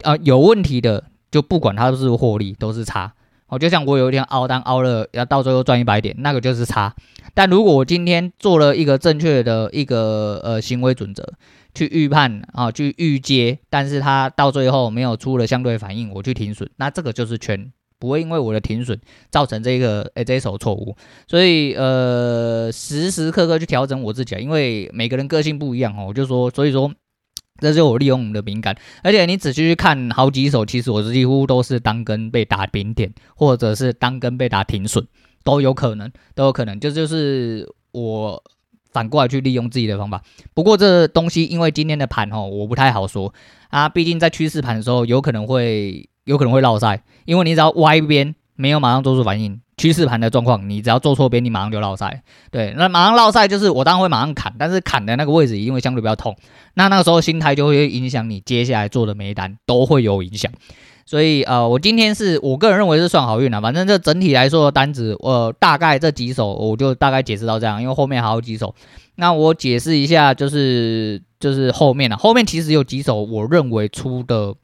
[0.02, 3.12] 啊、有问题的就不管它是不是获利都是叉。
[3.50, 6.94] 哦，就像我有一天凹单凹了，要到最后赚一百点，那个就是差。
[7.34, 11.28] 但如果我今天做了一个正确的一个呃行为准则，
[11.74, 18.96] 去预判啊，去预接，但是它到最后没有出了相对反应，我去停损，那这个就是圈，不会因为我的停损
[19.30, 20.96] 造成这个诶这一手错误。
[21.26, 26.92] 所以呃时时刻刻去调整我自己，因为每个人个性不一样哦，我就说，所以说。
[27.60, 35.06] 这就是我利用你的敏感，而且你仔细去看好几手，其实我几乎都是当根被打平点，或者是当根被打停损，
[35.44, 36.80] 都有可能，都有可能。
[36.80, 38.42] 这就，就是我
[38.90, 40.22] 反过来去利用自己的方法。
[40.54, 43.32] 不过这东西因为今天的盘哦，我不太好说
[43.68, 49.60] 啊，毕竟在趋势盘的时候有可能会有可能会落赛，因为你只要歪边没有马上做出反应。
[49.80, 52.22] 趋势盘的状况，你只要做错边，你马上就落赛。
[52.50, 56.36] 对，那马上落赛就是我当然会马上砍，但是砍的那个位置一定会相对比较痛。
[56.74, 60.52] 那那个时候心态就会影响你接下来做的每一单都会有影响。
[61.06, 63.58] 所以呃，我今天是我个人认为是算好运了。
[63.62, 68.74] 反正这整体来说的单子，呃、大概这几手我就大概解释到这样，因为后面还有几手。
[69.14, 74.54] 那我解释一下，就是就是后面啊，后面其实有几手我认为出的，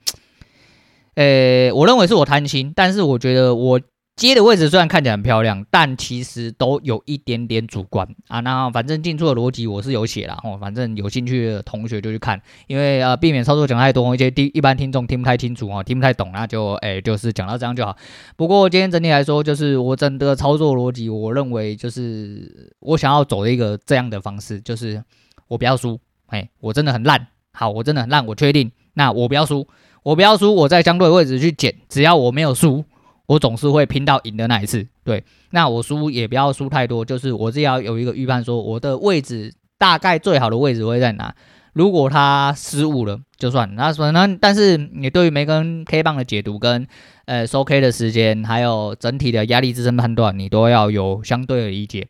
[1.15, 3.81] 呃，我认为是我贪心，但是我觉得我。
[4.17, 8.41] 接的位置虽然看起来很漂亮，但其实都有一点点主观啊。
[8.41, 17.95] 那反正进出的逻辑我是有写了哦，反正有兴趣的同学就去看，因为呃避免操作讲太多，一些第一般听众听不太清楚哦，听不太懂，那就哎就是讲到这样就好。
[18.37, 25.05] 不过今天整体来说，就是我整个操作逻辑，我认为就是我想要走的一个这样的方式，就是
[25.47, 29.69] 我不要输，哎，我真的很烂，好，我真的很烂，我确定，那我不要输，
[30.03, 32.83] 我不要输，我在相对位置去捡，只要我没有输。
[33.27, 41.35] 我总是会拼到赢的那一次，对，那我输也不要输太多，就是我自己要有一个预判，说我的位置大概最好的位置会在哪。
[41.73, 44.39] 如果他失误了，就算那什么呢？
[44.41, 46.87] 但是你对于每根 K 棒的解读跟
[47.27, 52.09] 呃收 K 的时间，还有整体的压力支撑判断，你都要有相对的理解。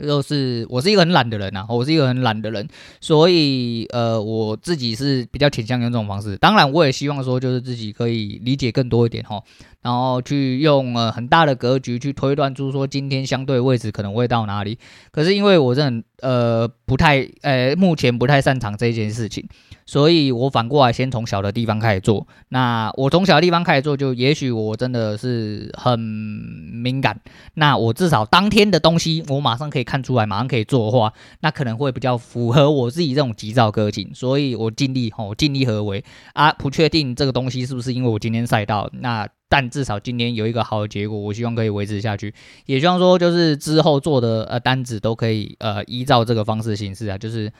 [0.00, 2.66] 就是我是一个很懒的人呐、啊，我是一个很懒的人，
[3.00, 6.36] 所以呃，我自己是比较倾向用这种方式。
[6.38, 9.42] 当然，我也希望说，就是自己可以理解更多一点哈，
[9.82, 14.78] 然后去用呃很大的格局去推断出说今天相对位置可能会到哪里。
[15.10, 19.48] 可是因为我真的呃不太呃目前不太擅长这件事情。
[19.86, 22.24] 所以我反过来先从小的地方开始做。
[22.50, 27.20] 那我从小的地方开始做，就也许我真的是很敏感。
[27.54, 34.08] 那我至少当天的东西，我马上可以看出来，马上可以做的话，那可能会比较符合我自己这种急躁个性。
[34.14, 36.52] 所以我尽力吼，尽力而为啊。
[36.52, 42.32] 不确定这个东西是不是因为我今天赛道，那但至少今天有一个好的结果，我希望可以维持下去。
[42.64, 47.52] 也希望说，就是之后做的呃单子都可以呃依照这个方式行事啊，就是。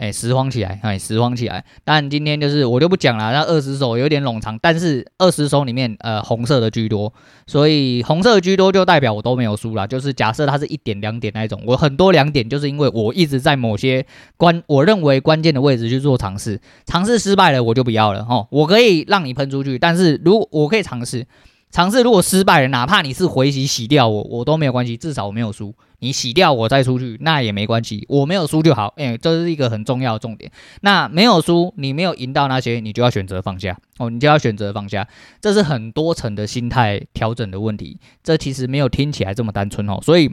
[0.00, 1.62] 哎，拾荒起来，哎，拾荒起来。
[1.84, 7.12] 但今天就是我就不讲了，那二十手有点冗长，但是二十手里面，呃，红色的居多，
[7.46, 9.86] 所以红色居多就代表我都没有输啦。
[9.86, 14.06] 就是假设它是一点两点那一种，我很多两点，就是因为我一直在某些
[14.38, 18.48] 关我认为关键的位置去做尝试，尝试失败了我就不要了哦。
[18.50, 21.26] 我可以让你喷出去，但是如果我可以尝试。
[21.72, 25.72] 尝试如果失败了，哪怕你是回洗洗掉我，我都没有关系，至少我没有输。
[26.00, 28.92] 你洗掉我再出去，那也没关系，我没有输就好。
[28.96, 30.50] 哎，这是一个很重要的重点。
[30.80, 35.06] 那没有输，你没有赢到那些，你就要选择放下哦，你就要选择放下。
[35.40, 37.98] 这是很多层的心态调整的问题。
[38.22, 40.00] 这其实没有听起来这么单纯哦。
[40.02, 40.30] 所以，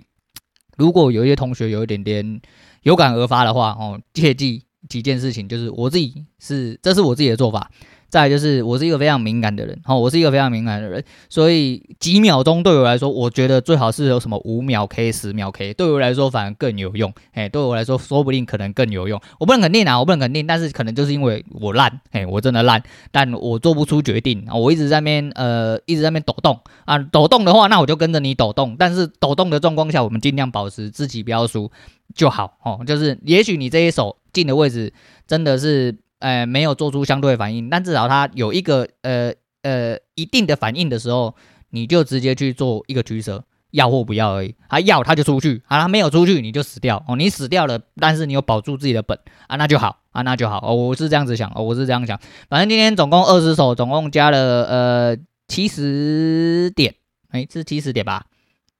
[0.78, 2.42] 如果有一些同学有一点点
[2.84, 7.70] 有感而发的话哦，切记几件事情，就是我自己是，这是我自己的做法。
[8.10, 19.20] 再就是，我是一个非常敏感的人，好，我是一个非常敏感的人，所以几秒钟对我来说，我觉得最好是有什么五秒 K、十秒 K，对我来说反而更有用，哎，对我来说说不定可能更有用。
[19.40, 31.70] 我不能肯定啊，我不能肯定，但是可能就是因为我烂，哎，我真的烂，但我做不出决定啊，我一直在那边呃，一直在那边抖动啊，抖动的话，那我就跟着你抖动，但是抖动的状况下，我们尽量保持自己不要输
[32.16, 34.94] 就好，哦，就是也许你这一手进的位置
[35.28, 35.98] 真的是。
[36.20, 41.36] 呃，没有做出相对反应，但至少它有一个呃呃一定的反应的时候，
[41.70, 44.56] 你就直接去做一个取舍，要或不要而已。
[44.70, 56.96] 他要他就出去，啊，他没有出去你就死掉哦，你死掉了，但是你有保住自己的本啊，那就好啊，那就好哦，我是这样子想哦，我是这样想，反正今天总共二十手，总共加了呃七十点，
[57.30, 58.26] 哎，是七十点吧？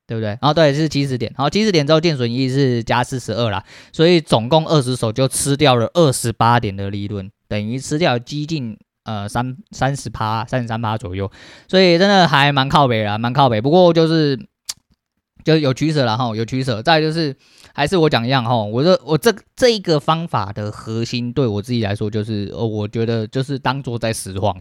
[0.08, 0.30] 对不对？
[0.30, 11.30] 然后对，是七十点，然后七十点之后，建损益是加四十二啦，所以总共二十手就吃掉了二十八点的利润，等于吃掉接近呃三三十趴、三十三趴左右，
[11.68, 13.60] 所以真的还蛮靠北啦，蛮靠北。
[13.60, 14.40] 不过就是
[15.44, 16.82] 就有取舍了哈，有取舍。
[16.82, 17.36] 再就是
[17.74, 24.58] 还是我讲一样哈，我说我这这一个方法的核心，对我自己来说就是，呃，我觉得就是当做在实况。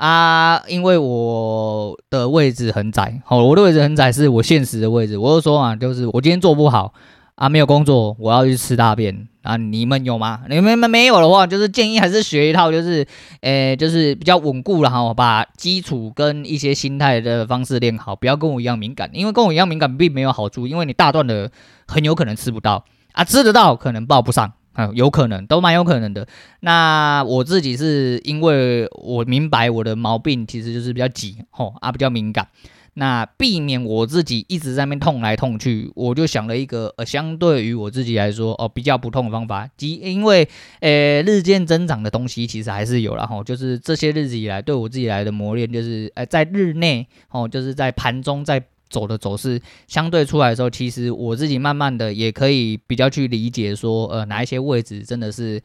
[0.00, 5.18] 啊，因为我的位置很窄，好，我的位置很窄，是我现实的位置。
[5.18, 6.94] 我就说嘛，就是我今天做不好
[7.34, 9.58] 啊，没有工作，我要去吃大便啊。
[9.58, 10.40] 你们有吗？
[10.48, 13.06] 你们没有的话，就是建议还是学一套，就是，
[13.42, 21.50] 诶，就是比较稳固了哈，把基础跟一些心态的方式练好，不要跟我一样敏感，因为跟我一样敏感并没有好处，因为你大段的
[21.86, 24.50] 很有可能吃不到啊，吃得到可能报不上。
[24.72, 26.26] 啊，有可能，都蛮有可能的。
[26.60, 32.48] 那我自己是因为我明白我的毛病其实就是比较急吼啊，比较敏感。
[32.94, 39.68] 那避免我自己一直在那边痛来痛去，我就想了一个呃，相对于我自己来说哦比较不痛的方法。
[39.76, 40.46] 即因为
[40.80, 55.62] 呃日渐增长的东西其实还是有了哈，就是这些日子以来对我自己来的磨练，就是呃在日内哦，就是在盘中在走的走势相对出来的时候，其实我自己慢慢的也可以比较去理解说呃哪一些位置真的是。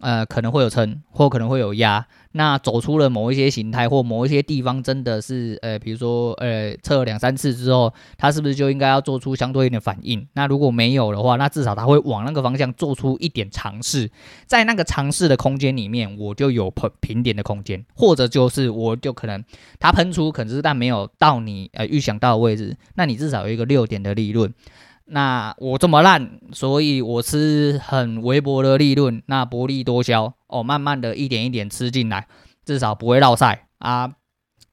[0.00, 2.06] 呃，可能会有撑，或可能会有压。
[2.32, 10.24] 那走出了某一些形态，或某一些地方，真的是，呃，比如说，呃，测了两三次之后，它是不是就应该要做出相对应的反应？
[10.34, 14.08] 那如果没有的话，那至少它会往那个方向做出一点尝试，
[14.46, 19.42] 在那个尝试的空间里面，我就有平平点的空间，或者就是我就可能
[19.80, 24.54] 它喷出，可是但没有到你呃预想到的位置，那你至少有一个六点的利润。
[25.10, 32.26] 那我这么烂，所以我吃很微薄的利润，那薄利多销哦，慢慢的一点一点吃进来，
[32.64, 34.12] 至少不会落赛啊。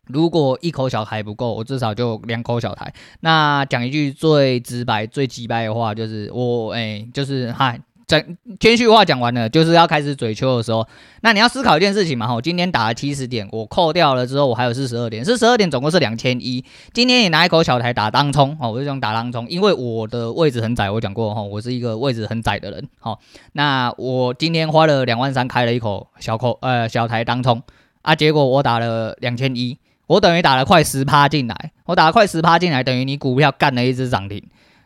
[0.06, 2.94] 如果一口小台不够，我至少就两口小台。
[3.20, 7.82] 那讲一句最直白、最直白的话，就是我哎、就是嗨。
[8.08, 10.88] 整谦虚话讲完了，就是要开始嘴秋的时候。
[11.22, 16.64] 那你要思考一件事情嘛，吼，今天打了七十点，我扣掉了之后，我还有四十二点，四十二点总共是两千一。
[16.94, 23.20] 今天你拿一口小台打当冲，哦，我就想打当冲，因为我的位置很窄，我讲过，哈，我是一个位置很窄的人，好，
[23.52, 27.62] 那我今天花了两万三开了一口小口，呃，小台当冲
[28.04, 34.42] 啊，结果我打了两千一，我等于打了快十趴进来，我打了快十趴进来，等于你股票干了一只涨停，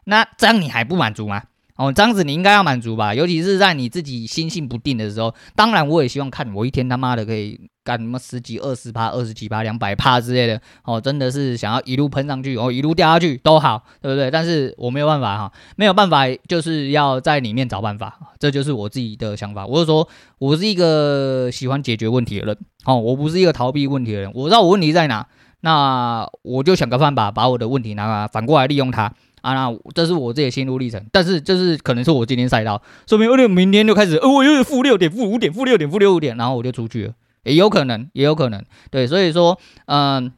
[0.06, 1.44] 那这样你还不满足吗？
[1.82, 5.34] 哦，这样子你应该要满足吧，尤其是在你自己心性不定的时候。
[5.56, 10.62] 当然，我也希望看我一天他妈的可以干什么十几、二十趴、二十几趴、两百趴之类的。
[10.84, 14.30] 哦，真的是想要一路喷上去，哦，一路掉下去都好，对不对？
[14.30, 18.16] 但是我没有办法哈，没有办法，就是要在里面找办法。
[18.38, 19.66] 这就是我自己的想法。
[19.66, 22.58] 我是说，我是一个喜欢解决问题的人。
[22.86, 24.32] 哦，我不是一个逃避问题的人。
[24.36, 25.26] 我知道我问题在哪，
[25.62, 29.12] 那我就想个办法把我的问题拿来反过来利用它。
[29.42, 40.32] 啊，那这是我自己心路历程，但是就是可能是我今天赛道，说明我明天就开始，哦，我又是负六点、负五点、负六点、负六点，然后我就出去了，也有可能，也有可能，对，所以说，嗯，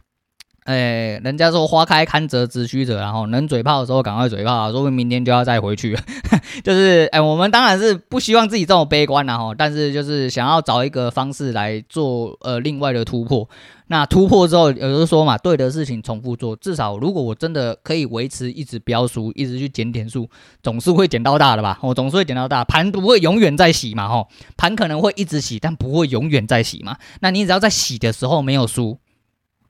[0.66, 5.98] 哎，人家说花开堪折直须折，然后能嘴炮的时候赶快嘴炮，说不定明天就要再回去，
[6.64, 13.48] 就是，哎，我们当然是不希望自己这么悲观然后，但是就是想要找一个方式来做，呃，另外的突破。
[13.88, 20.30] 那突破之后，有人说嘛，对的事情重复做，至少如果我真的可以维持一直标输，一直去捡点数，
[20.64, 21.78] 总是会捡到大的吧？
[21.82, 24.08] 我总是会捡到大，盘不会永远在洗嘛？
[24.08, 26.98] 吼，盘可能会一直洗，但不会永远在洗嘛？
[27.20, 28.98] 那你只要在洗的时候没有输，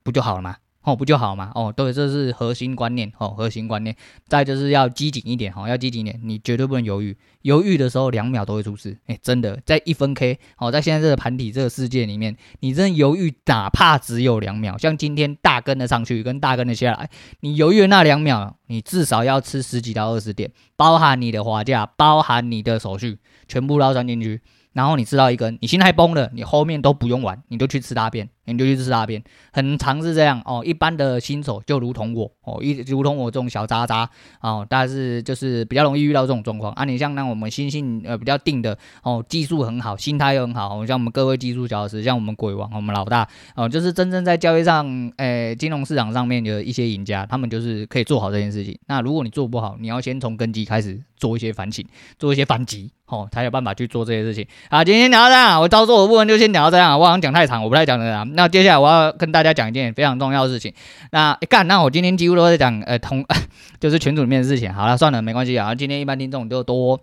[0.03, 0.57] 不就好了吗？
[0.83, 1.51] 哦，不就好吗？
[1.55, 3.11] 哦，对，这是核心观念。
[3.17, 3.95] 哦，核心观念。
[4.27, 5.53] 再就是要机警一点。
[5.55, 7.17] 哦，要机警一点，你绝对不能犹豫。
[7.41, 8.97] 犹豫的时候，两秒都会出事。
[9.07, 24.41] 哎，真的，在一分 K，哦，在现在这个盘体这个世界里面，你真的犹豫，哪怕只有两秒，像今天大根的上去，跟大根的下来，你犹豫的那两秒，你至少要吃十几到二十点，包含你的滑价，包含你的手续，全部捞算进去。
[24.73, 30.61] 然后你吃到一根，你心态崩了，你后面都不用玩，你就去吃大便，你就去吃大便，很常是这样哦。
[30.65, 34.09] 一般的新手就如同我哦，一如同我这种小渣渣
[34.41, 36.83] 哦，但是就是比较容易遇到这种状况啊。
[36.83, 48.77] 你像那我们心性呃比较定的哦，技术很好，心态又很好，像我们各位技术小老师，像我们鬼王，我们老大哦，就是真正在交易上，诶，金融市场上面的一些赢家，他们就是可以做好这件事情。
[48.87, 51.85] 那如果你做不好，你要先从根基开始做一些反省，
[52.19, 52.91] 做一些反击。
[53.05, 54.47] 哦，才有办法去做这些事情。
[54.69, 56.97] 啊，今天聊到这样，我操作的部分就先聊到这样。
[56.97, 58.25] 我好像讲太长，我不太讲的了。
[58.33, 60.73] 那接下来我要跟大家讲一件非常重要的事情。
[61.11, 63.25] 那干、那我今天几乎都在讲呃同，
[63.79, 64.73] 就是群组里面的事情。
[64.73, 65.73] 好了，算了，没关系啊。
[65.75, 66.99] 今天一般听众就多，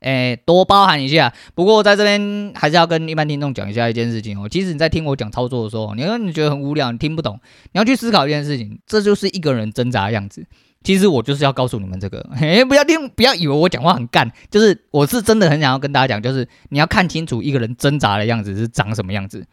[0.00, 1.32] 诶、多包涵一下。
[1.54, 4.48] 不过在这边还是要跟一般听众讲一下一件事情哦。
[4.48, 7.40] 其实你在听我讲操作的时候，你说你觉得很无聊，你听不懂，
[7.72, 10.46] 你要去思考一件事情，这就是一个人挣扎的样子。
[10.82, 19.46] 其实我就是要告诉你们这个， 嘿，不要听，不要以为我讲话很干，就是我是真的很想要跟大家讲，就是你要看清楚一个人挣扎的样子是长什么样子。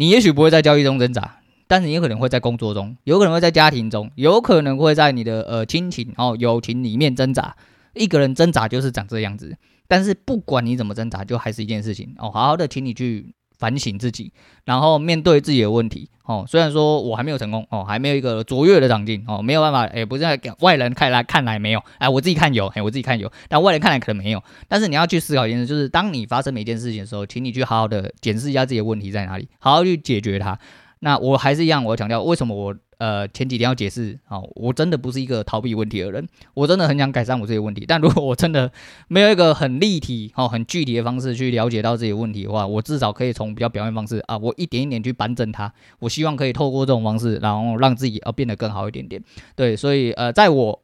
[0.00, 7.54] 你也许不会在交易中挣扎，但是你有可能会在工作中，有可能会在家庭中，有可能会在你的呃亲情哦友情里面挣扎。
[7.92, 13.34] 一个人挣扎就是长这样子，但是不管你怎么挣扎，就还是一件事情哦，好好的，请你去。
[13.60, 14.32] 反省自己，
[14.64, 16.44] 然后面对自己的问题哦。
[16.48, 24.42] 虽然说我还没有成功哦，还没有一个卓越的长进哦，没有办法，哎，不是在外人看来看来没有，哎，我自己看有，哎，我自己看有，但外人看来可能没有。
[24.66, 30.58] 但是你要去思考一件事，就是当你发生每件事情的时候，请你去好好的检视一下自己的问题在哪里，好好去解决它。
[31.00, 37.86] 那我还是一样，我要强调为什么我呃前几天要解释，哦，我真的不是一个逃避问题的人，我真的很想改善我这些问题。
[37.88, 38.70] 但如果我真的
[39.08, 45.72] 没有一个很立体、哦很具体的方式去了解到这些问题的话，我至少可以从比较表面方式啊，我一点一点去扳正它。
[45.98, 49.22] 我希望可以透过这种方式，然后让自己要变得更好一点点。
[49.56, 50.82] 对，所以呃，在我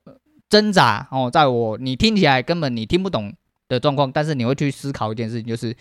[0.48, 3.32] 挣扎哦，在我你听起来根本你听不懂
[3.68, 5.76] 的状况，但是你会去思考一件事情，就是。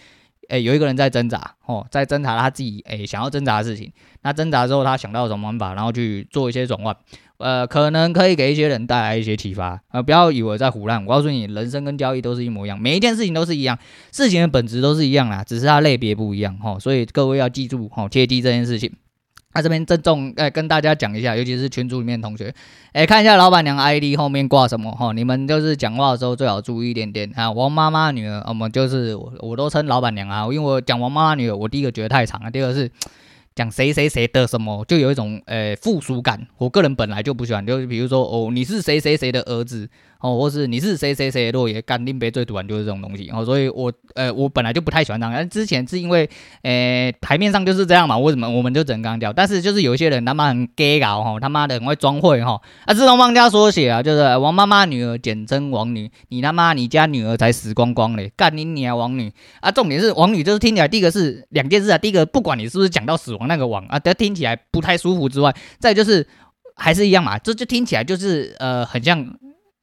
[0.49, 3.91] 诶，有一个人在挣扎，哦，在挣扎他自己诶想要挣扎的事情。
[4.21, 6.95] 那挣扎之后，他想到什么方法，然后去做一些转换，
[7.37, 9.79] 呃，可能可以给一些人带来一些启发。
[9.91, 13.77] 呃，不要以为在胡乱，我告诉你，人生跟交易都是一模一样，每一件事情都是一样，
[14.11, 16.77] 事情的本质都是一样啦，只是它类别不一样，哈。
[16.79, 18.91] 所以各位要记住，哈，切记这件事情。
[19.55, 22.53] 那、这边郑重哎跟大家讲一下，尤其是群组里面同学，
[22.91, 27.49] 哎看一下老板娘 ID 后面挂什么哈，你们就是讲话的时候最好注意一点点啊。
[27.49, 32.91] 王妈妈女儿，我们就是我我都称老板娘啊，因为我讲王妈妈女儿，我第一个觉得太长了，第二个是
[33.55, 39.89] 讲谁谁谁的什么，就有一种呃附属感，我个人本来就不喜欢，就是比如说哦你是谁谁谁的儿子。
[40.25, 46.27] 哦，或是你是谁谁谁落叶，干林北最突然就是这种东西哦，所以我呃我本来就不太喜欢这样，但之前是因为
[46.63, 49.31] 呃台面上就是这样嘛，为什么我们就只能刚掉？
[49.31, 66.25] 但是就是有些人他妈很 gay 搞哈，他妈的很会装会哈，啊自动放假缩写啊，就是王妈妈女儿简称王女，你他妈你家女儿才死光光嘞，干你你啊王女啊，重点是王女就是听起来第一个是两件事啊，第一个不管你是不是讲到死亡那个王啊，但听起来不太舒服之外，再就是
[66.75, 69.23] 还是一样嘛，这就听起来就是呃很像。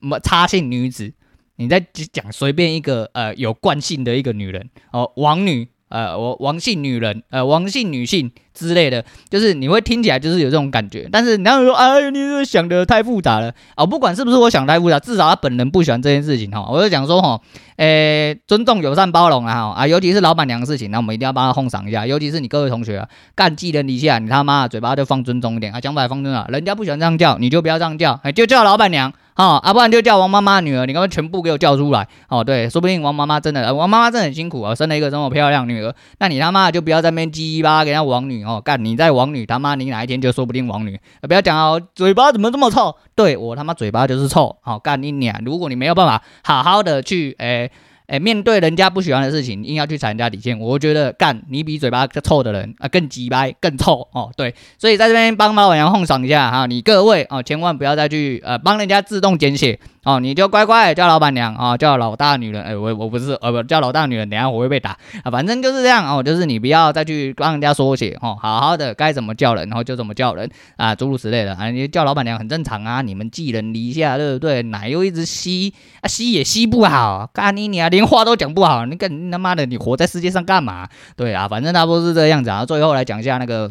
[0.03, 1.12] 什么插姓女子？
[1.57, 1.78] 你在
[2.12, 8.32] 讲随便一个呃有惯性的一个女人哦，王女呃，我王姓女人呃，王姓女性
[8.69, 11.09] 之类的，就是你会听起来就是有这种感觉。
[11.11, 16.67] 但是你要说哎，你是想的太复杂了哦，不管是不是我想太复杂，至少他本人不喜欢这件事情哈。
[16.71, 17.41] 我就讲说哈，
[17.77, 22.07] 诶，尊重、友善、包容啊啊，尤其是老板娘的事情，那我们一定要帮他哄赏一下。
[22.07, 29.13] 尤其是你各位同学，干技能一下，你他妈嘴巴就放尊重一点啊，讲白放尊啊，人家不喜欢这样叫，你就不要这样叫，就叫老板娘。
[29.35, 32.07] 哦，啊，不然就叫王妈妈女儿，你刚刚全部给我叫出来。
[32.29, 35.95] 哦，对，说不定王妈妈真的，王妈妈真的很辛苦啊，生了一个这么漂亮女儿。
[36.19, 40.98] 那你他妈就不要在那边叽叽巴给人家王女哦，哦干你在王女他妈，你哪一天就说不定王女。
[41.22, 42.94] 不要讲哦，嘴巴怎么这么臭？
[43.14, 44.57] 对我他妈嘴巴就是臭。
[44.62, 45.40] 好、哦，干你娘！
[45.44, 47.72] 如果你没有办法好好的去，诶、欸。
[48.09, 54.30] 哎，面对人家不喜欢的事情，硬要去踩人家底线，我觉得干你比嘴巴臭的人啊更鸡掰更臭哦。
[54.36, 59.78] 对，所以在这边帮老板娘哄赏一下哈，你各位哦，千万不要再去呃帮人家自动简写。
[60.05, 74.61] 哦，你就乖乖叫老板娘啊、哦，叫老大女人，哎，我我不是，呃，不叫老大女人，等下我会被打啊，反正就是这样哦，就是你不要再去帮人家缩写哦，好好的该怎么叫人，然后就怎么叫人啊，诸如此类的啊，你叫老板娘很正常啊，你们寄人篱下，对不对？
[74.62, 80.88] 奶又一直吸啊，吸也吸不好，干你你啊，连话都讲不好，你干他妈的，你活在世界上干嘛？
[81.16, 83.70] 对啊，反正差不多是这样子啊，最后来讲一下那个。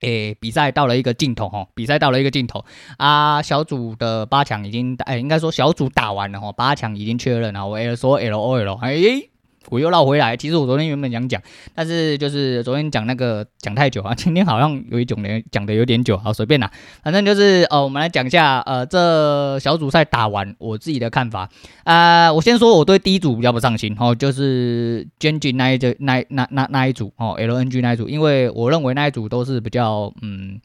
[0.00, 2.64] 诶，比赛到了一个尽头哈，比赛到了一个尽头
[2.96, 9.30] 啊，小组的八强已经，诶，应该说小组打完了哈，八强已经确认了，我 L 说 L O L，诶。
[9.70, 11.40] 我又绕回来，其实我昨天原本想讲，
[11.74, 16.70] 但是就是昨天讲那个讲太久啊， 今天好像有一种人讲的有点久，好随便啦，
[17.02, 21.48] 反正就是呃，我们来讲一下呃，这小组赛打完我自己的看法
[21.84, 30.60] 啊、我先说我对第一组比较不上心哦，就是 Genji 那一组那那那那一组哦，LNG 那一组，因为我认为那一组都是比较嗯。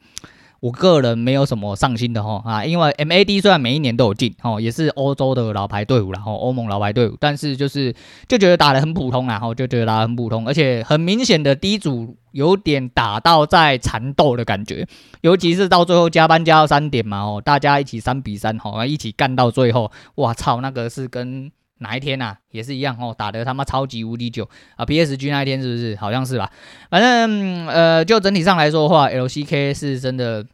[0.62, 7.92] 我个人没有什么上心的哈啊，因为 MAD 虽然每一年都有进哦，也是欧洲的老牌队伍，然后欧盟老牌队伍，但是就是
[8.28, 14.86] 就觉得打得很普通，然后就觉得打得很普通，而且很明显的第一组有点打到在缠斗的感觉，
[15.22, 21.50] 尤其是到最后加班加到三点嘛哦，大家一起三比三哈，一起干到最后，哇操，那个是跟。
[21.82, 25.94] 哪一天呐、啊，也是一样哦，打得他妈超级无敌久啊！PSG 那一天是不是？
[25.96, 26.50] 好像是吧。
[26.88, 30.46] 反正呃，就整体上来说的话，LCK 是真的。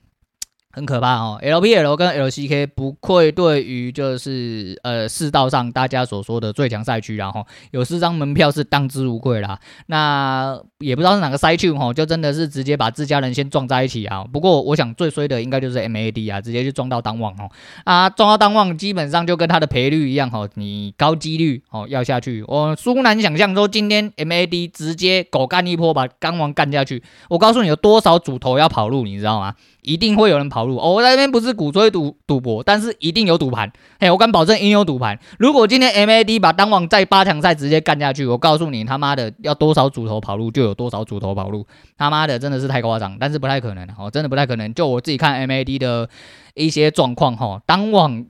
[0.79, 9.59] 很可怕哦，LPL 跟 LCK 不愧对于就是呃世道上大家所说的最强赛区，然后有四张门票是当之无愧啦。
[9.87, 14.23] 那也不知道是哪个赛区哈，就真的是直接把自家人先撞在一起啊。
[14.33, 17.51] 不过我想最衰的应该就是 MAD 啊，直接就撞到单旺哦
[17.83, 22.45] 啊，撞到单旺基本上就跟他的赔率一样哈，你高几率哦要下去。
[22.47, 29.57] 我殊难想象说今天 MAD 直接狗干一波把单旺干下去，我告诉你有多少主头要跑路，你知道吗？
[29.83, 33.73] 一定会有人跑路，哦，我在这边不是鼓吹赌赌博，但是一定有赌盘。
[34.01, 35.19] 嘿，我敢保证一定有赌盘。
[35.39, 41.67] 如果今天 MAD 把单网在八强赛直接干下去，我告诉你他妈的要多少主头跑路就有多少主头跑路，
[41.97, 44.75] 他妈的真的是太夸张，但是不太可能哦，真的不太可能。
[44.75, 46.09] 就我自己看 MAD 的
[46.55, 48.27] 一些状况哈，单网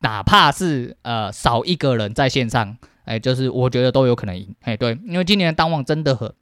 [0.00, 4.54] 哪怕是呃少一个人在线上，哎，就是我觉得都有可能赢。
[4.60, 6.32] 哎，对，因为今年的单网真的很。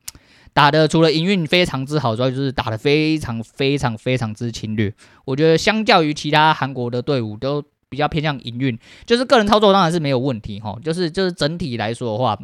[0.57, 4.91] 打的除了营运非常之好之外，就是打的非常非常非常之侵略。
[5.27, 10.75] 我觉得相较于其他韩国的队伍，都比较偏向营运，就是个人操作当然是没有问题哈。
[10.83, 12.39] 就是就是整体来说的话，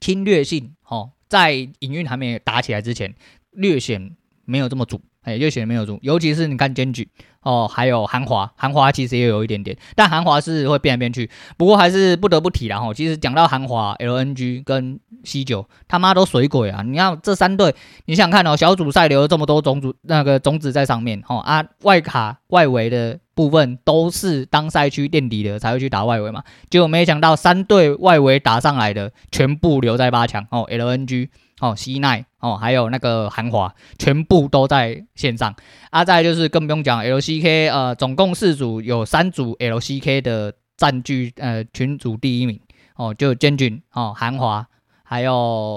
[0.00, 3.12] 侵略性哈，在营运还没打起来之前，
[3.50, 4.14] 略显
[4.44, 5.00] 没有这么足。
[5.22, 7.08] 哎，略显没有足， 尤其是你看剑举
[7.42, 11.28] 哦，还有韩华，韩华其实也有一点点，但韩华是会变来变去。
[11.56, 12.92] 不过还是不得不提啦哈。
[12.94, 16.82] 其实讲到韩华、LNG 跟 C 九，他妈都水鬼啊！
[16.82, 17.74] 你看这三队，
[18.06, 31.28] 你想看哦，小组赛留了这么多种子，那个种子在上面哦啊，外卡外围的部分都是当赛区垫底的才会去打外围嘛，结果没想到三队外围打上来的全部留在八强哦，LNG。
[31.62, 35.54] 哦，西奈哦，还有那个韩华，全部都在线上。
[35.90, 42.60] 啊，再就是更不用讲，LCK 呃，总共四组有三组 LCK 的占据呃群组第一名
[42.96, 44.66] 哦，就建军哦，韩华，
[45.04, 45.32] 还有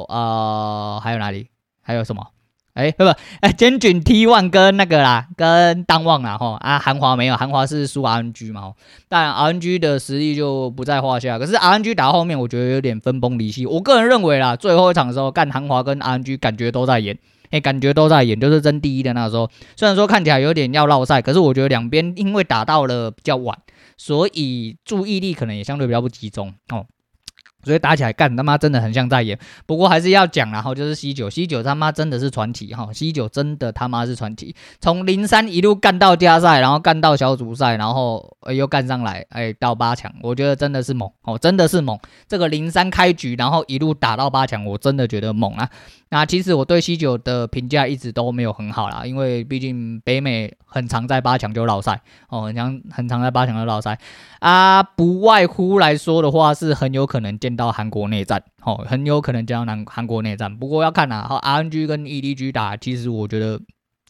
[0.09, 1.49] 呃还有哪里？
[1.83, 2.25] 还有什么？
[2.75, 3.09] 哎，不不，
[3.39, 8.73] 哎，坚决 T1 跟那个啦，跟当旺啦，吼啊，韩华没有，韩华是输 RNG 嘛，
[9.07, 11.39] 但 RNG 的实力就不在话下。
[11.39, 13.65] 可是 RNG 打到后面，我觉得有点分崩离析。
[13.65, 17.17] 我个人认为啦，最后一场的时候，干韩华跟 RNG 感觉都在演，
[17.49, 19.49] 哎，感觉都在演，就是争第一的那个时候。
[19.77, 23.57] 虽然说看起来有点要落赛，可是我觉得两边因为打到了比较晚，
[23.95, 26.85] 所以注意力可能也相对比较不集中哦。
[27.65, 41.99] 所以打起来干他妈真的很像在演，不过还是要讲，然后就是 C 九，C 九他妈真的是传奇哈，C 九真的他妈是传奇，从零三一路干到加赛，然后干到小组赛，然后又干上来，哎，到八强，我觉得真的是猛哦，真的是猛。
[42.27, 45.67] 这个零三开局，然后一路打到八强，我真的觉得猛啊。
[46.09, 51.99] 那其实我对 C 九的评价一直都没有很好啦，因为毕竟北美很常在八强就落赛
[52.29, 53.97] 哦，很常很常在八强就落赛
[54.39, 60.57] 啊，不外乎来说的话是很有可能见到韩国内战哦，很有可能见到南韩国内战。
[60.57, 63.59] 不过要看啊，好 RNG 跟 EDG 打，其实我觉得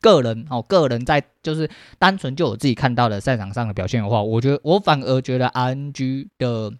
[0.01, 1.69] 个人哦，个人在就是
[1.99, 6.73] 单纯就我自己看到的赛场上的表现的话，我觉得我反而觉得 RNG 的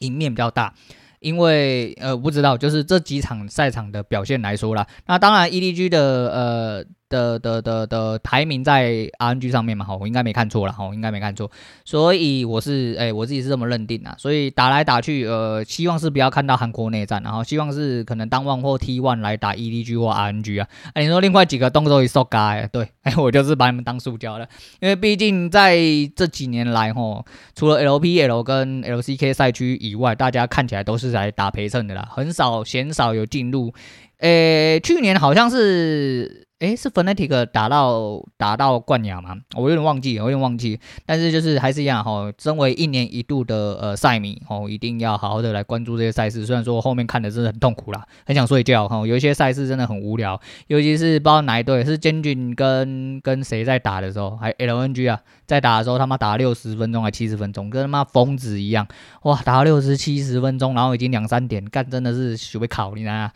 [0.00, 0.74] 赢面比较大。
[1.20, 6.00] 因为呃，不知道，就是这几场赛场的表现来说啦，那当然 EDG 的
[6.32, 6.84] 呃。
[7.12, 11.50] 的的的的排名在 RNG 上面嘛，哈，我应该没看错了，哈，应该没看错，
[11.84, 24.48] 所以我是，哎、我自己是这么认定的，所以打来打去，呃，希望是不要看到韩国内战，然后希望是可能当 ONE 或 T1 来打 EDG 或 RNG 啊，哎、你说另外几个动作一扫嘎，对，哎、 我就是把你们当塑胶了，
[24.80, 25.76] 因为毕竟在
[26.16, 27.22] 这几年来，哈，
[27.54, 33.72] 除了 LPL 跟 LCK 赛区以外，大家看起来都是来打陪衬的啦，很少鲜少有进入，
[34.18, 36.46] 呃、去年好像是。
[36.62, 39.36] 诶，是 Fnatic 打到打到冠亚吗？
[39.56, 40.78] 我有点忘记，我有点忘记。
[41.04, 46.46] 但是就是还是一样哈、身为一年一度的呃赛迷哦，一定要好好的来关注这些赛事。
[46.46, 58.86] 虽然说我后面看的真的很痛苦啦，很想睡觉哈、有一些赛事真的很无聊，尤其是不知道哪一队是坚俊跟跟谁在打的时候，还 LNG 啊，在打的时候他妈打了六十分钟还七十分钟，跟他妈疯子一样
[59.22, 63.32] 哇，打了六十七十分钟，然后已经两三点，干真的是准备考你啊！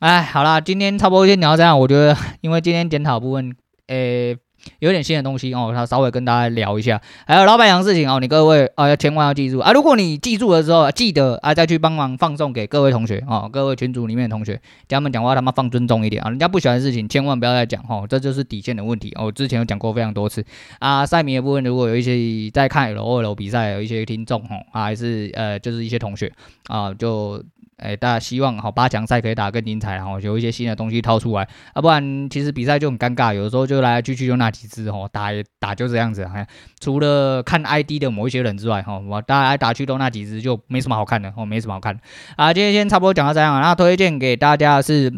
[0.00, 1.78] 哎，好啦，今天差不多先聊这样。
[1.78, 3.54] 我觉得，因为今天检讨部分，
[3.88, 4.34] 诶、
[4.78, 6.98] 有点新的东西哦，他稍微跟大家聊一下。
[7.26, 9.72] 还有老板娘事情哦，你各位啊，要千万要记住啊！
[9.72, 14.54] 如果你记住了之后，记得啊，再去帮忙放送给各位同学哦，各位群组里面的同学，
[14.88, 16.30] 叫他们讲话他妈放尊重一点啊！
[16.30, 19.30] 人家不喜欢的事情，千万不要再讲哦，这就是底线的问题哦。
[19.30, 20.42] 之前有讲过非常多次
[20.78, 21.04] 啊。
[21.04, 26.32] 赛迷的部分，如果有一些在看 LOL 比赛，有一些听众哦，还是呃，就是一些同学
[26.68, 27.44] 啊，就。
[27.80, 36.46] 哎，大家希望好八强赛可以打更精彩，然后有一些新的东西掏出来，啊，不然其实比赛就很尴尬，有的时候就来来去去就那几只哦，打也打就这样子，哎，
[36.80, 41.98] 除了看 ID 的某一些人之外，哈，我打来打去都那几只，就没什么好看的，哦，没什么好看。
[42.36, 45.12] 啊，今天先差不多讲到这样，那推荐给大家是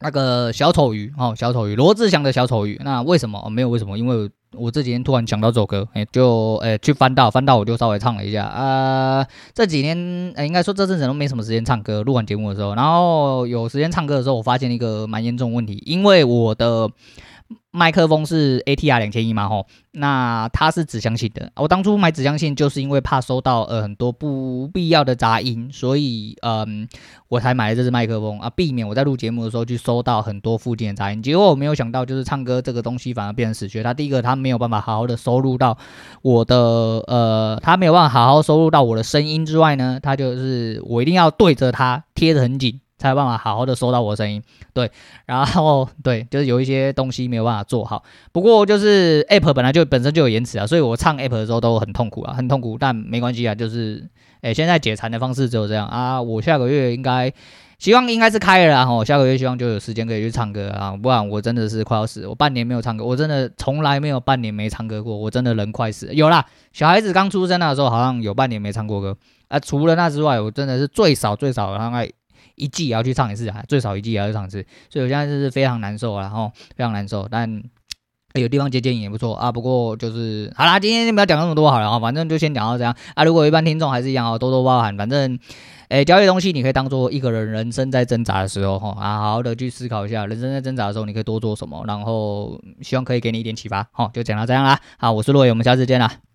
[0.00, 2.80] 那个小丑鱼，哦，小丑鱼，罗志祥的小丑鱼。
[2.84, 3.48] 那为什么？
[3.50, 4.30] 没有为什么，因为。
[4.56, 8.46] 我这几天突然想到这首歌，哎，就哎去翻到翻到，我就稍微唱了一下。
[8.48, 9.96] 呃，这几天，
[10.38, 16.90] 应该说这阵子都没什么时间唱歌，录完节目的时候，然后有时间唱歌的时候，我发现一个蛮严重的问题，因为我的。
[17.72, 21.52] 麦克风是 ATR 两千一嘛吼，那它是指向性的。
[21.54, 26.88] 我当初买指向性就是因为怕收到呃很多不必要的杂音，所以嗯
[27.28, 31.22] 我才买了这支麦克风啊，避免我在录节目的时候去收到很多附近的杂音。
[31.22, 33.84] 结果我没有想到，就是唱歌这个东西反而变成死穴。
[33.84, 35.78] 它第一个它没有办法好好的收录到
[36.22, 36.56] 我的
[37.06, 42.80] 呃，它没有办法好好收录到我的声音之外呢，它就是我一定要对着它贴得很紧。
[43.00, 44.42] 才有办法好好的收到我的声音，
[44.74, 44.90] 对，
[45.24, 48.04] 然后对，就是有一些东西没有办法做好。
[48.30, 52.76] 不过就是 App 本来就本身就有延迟啊，所以我唱 App 的时候都很痛苦啊，很痛苦。
[52.78, 54.06] 但没关系啊，就是
[54.42, 56.20] 诶，现在解馋的方式只有这样啊。
[56.20, 57.32] 我下个月应该
[57.78, 66.14] 希望应该是开了啦，吼，下个月希望就有时间可以去唱歌啊，不然我真的是快要死，我半年没有唱歌，我真的从来没有半年没唱歌过，我真的人快死。
[66.14, 66.44] 有啦，
[66.74, 69.16] 小孩子刚出生那时候好像有半年没唱过歌
[69.48, 72.10] 啊，除了那之外，我真的是最少最少大概
[72.60, 77.62] 一季也要去唱一次啊，最少一季也要去唱一次，所以我现在就是非常难受啊，吼，非常难受，但。
[78.34, 83.24] 有地方接电影也不错啊，不过就是好啦，今天就不要讲那么多好了啊，反正就先讲到这样啊。
[83.24, 84.96] 如果一般听众还是一样啊，多多包涵。
[84.96, 85.36] 反正，
[85.88, 93.84] 诶、欸，交易东西你可以当做一个人人生在挣扎的时候哈啊，好好的去思考一下，人生在挣扎的时候你可以多做什么，然后希望可以给你一点启发。
[93.90, 94.78] 好，就讲到这样啦。
[95.00, 96.29] 好，我是洛伟，我们下次见啦。